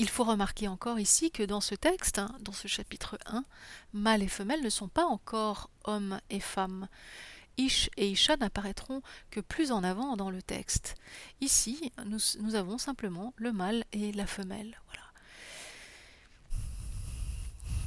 Il 0.00 0.08
faut 0.08 0.24
remarquer 0.24 0.68
encore 0.68 1.00
ici 1.00 1.32
que 1.32 1.42
dans 1.42 1.60
ce 1.60 1.74
texte, 1.74 2.20
hein, 2.20 2.34
dans 2.40 2.52
ce 2.52 2.68
chapitre 2.68 3.18
1, 3.26 3.44
mâle 3.92 4.22
et 4.22 4.28
femelle 4.28 4.62
ne 4.62 4.70
sont 4.70 4.88
pas 4.88 5.04
encore 5.04 5.70
hommes 5.84 6.20
et 6.30 6.38
femmes. 6.38 6.86
Ish 7.56 7.90
et 7.96 8.08
Isha 8.08 8.36
n'apparaîtront 8.36 9.02
que 9.30 9.40
plus 9.40 9.72
en 9.72 9.82
avant 9.82 10.16
dans 10.16 10.30
le 10.30 10.40
texte. 10.40 10.94
Ici, 11.40 11.92
nous, 12.06 12.54
avons 12.54 12.78
simplement 12.78 13.34
le 13.36 13.52
mâle 13.52 13.84
et 13.92 14.12
la 14.12 14.28
femelle. 14.28 14.78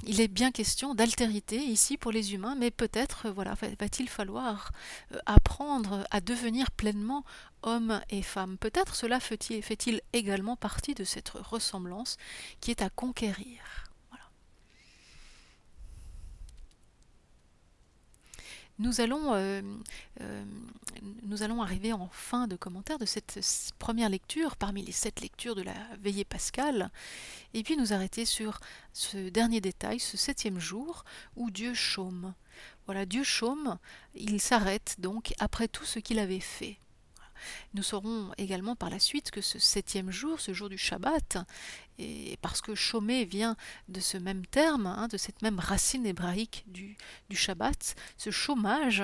Il 0.04 0.20
est 0.20 0.28
bien 0.28 0.52
question 0.52 0.96
d'altérité 0.96 1.58
ici 1.58 1.96
pour 1.96 2.12
les 2.12 2.34
humains, 2.34 2.56
mais 2.56 2.72
peut-être 2.72 3.30
va-t-il 3.30 4.10
falloir 4.10 4.72
euh, 5.14 5.20
apprendre 5.28 6.08
à 6.10 6.22
devenir 6.22 6.72
pleinement 6.72 7.24
homme 7.64 8.02
et 8.10 8.22
femme. 8.22 8.58
Peut-être 8.58 8.96
cela 8.96 9.20
fait-il 9.20 10.02
également 10.14 10.56
partie 10.56 10.96
de 10.96 11.04
cette 11.04 11.30
ressemblance 11.30 12.18
qui 12.60 12.72
est 12.72 12.82
à 12.82 12.90
conquérir. 12.90 13.82
Nous 18.82 19.00
allons, 19.00 19.36
euh, 19.36 19.62
euh, 20.22 20.44
nous 21.22 21.44
allons 21.44 21.62
arriver 21.62 21.94
en 21.94 22.10
fin 22.12 22.48
de 22.48 22.56
commentaire 22.56 22.98
de 22.98 23.06
cette 23.06 23.40
première 23.78 24.10
lecture, 24.10 24.56
parmi 24.56 24.82
les 24.82 24.92
sept 24.92 25.22
lectures 25.22 25.54
de 25.54 25.62
la 25.62 25.76
veillée 26.00 26.26
pascale, 26.26 26.90
et 27.54 27.62
puis 27.62 27.78
nous 27.78 27.94
arrêter 27.94 28.26
sur 28.26 28.60
ce 28.92 29.30
dernier 29.30 29.62
détail, 29.62 30.00
ce 30.00 30.18
septième 30.18 30.58
jour, 30.58 31.06
où 31.36 31.52
Dieu 31.52 31.76
chôme. 31.76 32.34
Voilà, 32.88 33.06
Dieu 33.06 33.24
chôme, 33.24 33.78
il 34.16 34.42
s'arrête 34.42 34.96
donc 34.98 35.36
après 35.38 35.68
tout 35.68 35.86
ce 35.86 36.00
qu'il 36.00 36.18
avait 36.18 36.40
fait. 36.40 36.80
Nous 37.74 37.84
saurons 37.84 38.32
également 38.38 38.76
par 38.76 38.90
la 38.90 39.00
suite 39.00 39.32
que 39.32 39.42
ce 39.42 39.60
septième 39.60 40.12
jour, 40.12 40.40
ce 40.40 40.54
jour 40.54 40.70
du 40.70 40.78
Shabbat, 40.78 41.38
et 42.02 42.38
parce 42.42 42.62
que 42.62 42.76
chômer 42.76 43.26
vient 43.26 43.56
de 43.88 44.00
ce 44.00 44.18
même 44.18 44.46
terme, 44.46 44.88
hein, 44.88 45.08
de 45.08 45.18
cette 45.18 45.42
même 45.42 45.60
racine 45.60 46.06
hébraïque 46.06 46.64
du, 46.68 46.98
Shabbat, 47.32 47.96
ce 48.18 48.32
chômage 48.32 49.04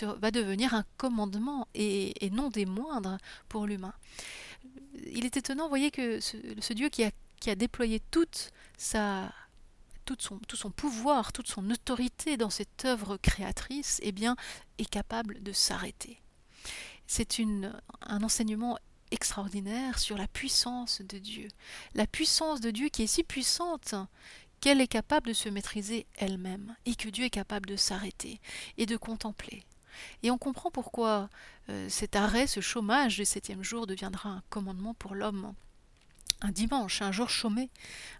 va 0.00 0.30
devenir 0.30 0.74
un 0.74 0.84
commandement 0.96 1.68
et, 1.74 2.14
non 2.32 2.48
des 2.48 2.66
moindres 2.66 3.18
pour 3.48 3.66
l'humain. 3.66 3.94
Il 5.12 5.24
est 5.24 5.36
étonnant, 5.36 5.64
vous 5.64 5.68
voyez, 5.68 5.90
que 5.90 6.20
ce, 6.20 6.72
Dieu 6.72 6.88
qui 6.88 7.04
a, 7.04 7.54
déployé 7.54 8.00
toute 8.10 8.50
sa 8.76 9.32
tout 10.04 10.16
son, 10.18 10.38
tout 10.38 10.56
son, 10.56 10.70
pouvoir, 10.70 11.34
toute 11.34 11.48
son 11.48 11.70
autorité 11.70 12.38
dans 12.38 12.48
cette 12.48 12.86
œuvre 12.86 13.18
créatrice, 13.18 14.00
eh 14.02 14.10
bien, 14.10 14.36
est 14.78 14.88
capable 14.88 15.42
de 15.42 15.52
s'arrêter. 15.52 16.22
C'est 17.10 17.40
un 18.02 18.22
enseignement 18.22 18.78
extraordinaire 19.10 19.98
sur 19.98 20.18
la 20.18 20.28
puissance 20.28 21.00
de 21.00 21.16
Dieu. 21.16 21.48
La 21.94 22.06
puissance 22.06 22.60
de 22.60 22.70
Dieu 22.70 22.90
qui 22.90 23.04
est 23.04 23.06
si 23.06 23.24
puissante 23.24 23.94
qu'elle 24.60 24.82
est 24.82 24.88
capable 24.88 25.28
de 25.28 25.32
se 25.32 25.48
maîtriser 25.48 26.06
elle-même 26.16 26.76
et 26.84 26.94
que 26.94 27.08
Dieu 27.08 27.24
est 27.24 27.30
capable 27.30 27.66
de 27.66 27.76
s'arrêter 27.76 28.42
et 28.76 28.84
de 28.84 28.98
contempler. 28.98 29.64
Et 30.22 30.30
on 30.30 30.36
comprend 30.36 30.70
pourquoi 30.70 31.30
euh, 31.70 31.88
cet 31.88 32.14
arrêt, 32.14 32.46
ce 32.46 32.60
chômage 32.60 33.16
du 33.16 33.24
septième 33.24 33.64
jour 33.64 33.86
deviendra 33.86 34.28
un 34.28 34.42
commandement 34.50 34.92
pour 34.92 35.14
l'homme. 35.14 35.54
Un 36.42 36.50
dimanche, 36.50 37.00
un 37.00 37.10
jour 37.10 37.30
chômé, 37.30 37.70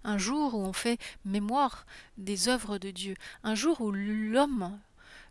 un 0.03 0.17
jour 0.17 0.55
où 0.55 0.61
on 0.61 0.73
fait 0.73 0.99
mémoire 1.27 1.85
des 2.17 2.49
œuvres 2.49 2.79
de 2.79 2.91
Dieu, 2.91 3.17
un 3.45 3.55
jour 3.55 3.83
où 3.83 3.93
l'homme 3.93 4.81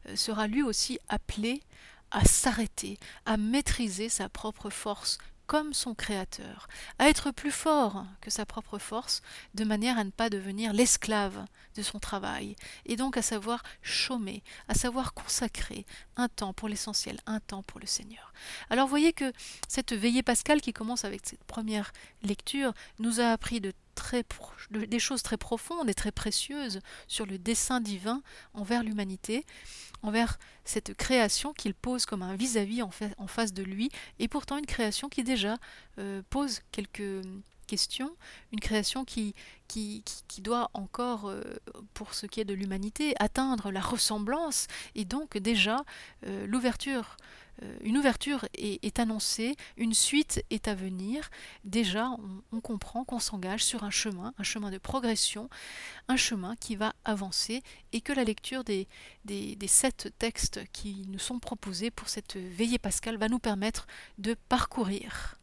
euh, 0.05 0.15
sera 0.15 0.45
lui 0.45 0.61
aussi 0.61 0.99
appelé 1.09 1.63
à 2.11 2.25
s'arrêter, 2.25 2.97
à 3.25 3.37
maîtriser 3.37 4.09
sa 4.09 4.29
propre 4.29 4.69
force 4.69 5.17
comme 5.47 5.73
son 5.73 5.95
créateur, 5.95 6.67
à 6.99 7.07
être 7.07 7.31
plus 7.31 7.51
fort 7.51 8.05
que 8.19 8.29
sa 8.29 8.45
propre 8.45 8.77
force, 8.77 9.21
de 9.55 9.63
manière 9.63 9.97
à 9.97 10.03
ne 10.03 10.11
pas 10.11 10.29
devenir 10.29 10.73
l'esclave 10.73 11.45
de 11.75 11.81
son 11.81 11.99
travail, 11.99 12.55
et 12.85 12.97
donc 12.97 13.15
à 13.15 13.21
savoir 13.21 13.63
chômer, 13.81 14.43
à 14.67 14.73
savoir 14.73 15.13
consacrer 15.13 15.85
un 16.17 16.27
temps 16.27 16.51
pour 16.53 16.67
l'essentiel, 16.67 17.19
un 17.25 17.39
temps 17.39 17.63
pour 17.63 17.79
le 17.79 17.87
Seigneur. 17.87 18.33
Alors 18.69 18.89
voyez 18.89 19.13
que 19.13 19.31
cette 19.69 19.93
veillée 19.93 20.23
pascale 20.23 20.59
qui 20.59 20.73
commence 20.73 21.05
avec 21.05 21.21
cette 21.23 21.45
première 21.45 21.93
lecture 22.23 22.73
nous 22.99 23.21
a 23.21 23.31
appris 23.31 23.61
de 23.61 23.71
des 24.71 24.99
choses 24.99 25.23
très 25.23 25.37
profondes 25.37 25.89
et 25.89 25.93
très 25.93 26.11
précieuses 26.11 26.79
sur 27.07 27.25
le 27.25 27.37
dessein 27.37 27.81
divin 27.81 28.21
envers 28.53 28.83
l'humanité, 28.83 29.45
envers 30.01 30.37
cette 30.65 30.93
création 30.95 31.53
qu'il 31.53 31.73
pose 31.73 32.05
comme 32.05 32.21
un 32.21 32.35
vis-à-vis 32.35 32.81
en, 32.81 32.91
face 33.27 33.53
de 33.53 33.63
lui, 33.63 33.89
et 34.19 34.27
pourtant 34.27 34.57
une 34.57 34.65
création 34.65 35.09
qui 35.09 35.23
déjà 35.23 35.57
euh, 35.99 36.21
pose 36.29 36.61
quelques 36.71 37.23
questions, 37.67 38.15
une 38.51 38.59
création 38.59 39.05
qui, 39.05 39.35
qui, 39.67 40.03
doit 40.41 40.69
encore, 40.73 41.29
euh, 41.29 41.41
pour 41.93 42.13
ce 42.13 42.25
qui 42.25 42.39
est 42.39 42.45
de 42.45 42.53
l'humanité, 42.53 43.13
atteindre 43.19 43.71
la 43.71 43.81
ressemblance, 43.81 44.67
et 44.95 45.05
donc 45.05 45.37
déjà 45.37 45.83
euh, 46.25 46.47
l'ouverture 46.47 47.17
euh, 47.63 47.77
une 47.81 47.97
ouverture 47.97 48.45
est, 48.55 48.99
annoncée, 48.99 49.55
une 49.77 49.93
suite 49.93 50.43
est 50.49 50.67
à 50.67 50.75
venir. 50.75 51.29
Déjà, 51.63 52.09
on, 52.51 52.61
comprend 52.61 53.03
qu'on 53.03 53.19
s'engage 53.19 53.63
sur 53.63 53.83
un 53.83 53.89
chemin, 53.89 54.33
un 54.37 54.43
chemin 54.43 54.71
de 54.71 54.77
progression, 54.77 55.49
un 56.07 56.17
chemin 56.17 56.55
qui 56.57 56.75
va 56.75 56.93
avancer 57.05 57.63
et 57.93 58.01
que 58.01 58.13
la 58.13 58.23
lecture 58.23 58.63
des, 58.63 58.87
des, 59.25 59.55
sept 59.67 60.13
textes 60.19 60.61
qui 60.73 61.05
nous 61.07 61.19
sont 61.19 61.39
proposés 61.39 61.91
pour 61.91 62.09
cette 62.09 62.35
veillée 62.35 62.79
pascale 62.79 63.17
va 63.17 63.29
nous 63.29 63.39
permettre 63.39 63.87
de 64.17 64.35
parcourir. 64.49 65.37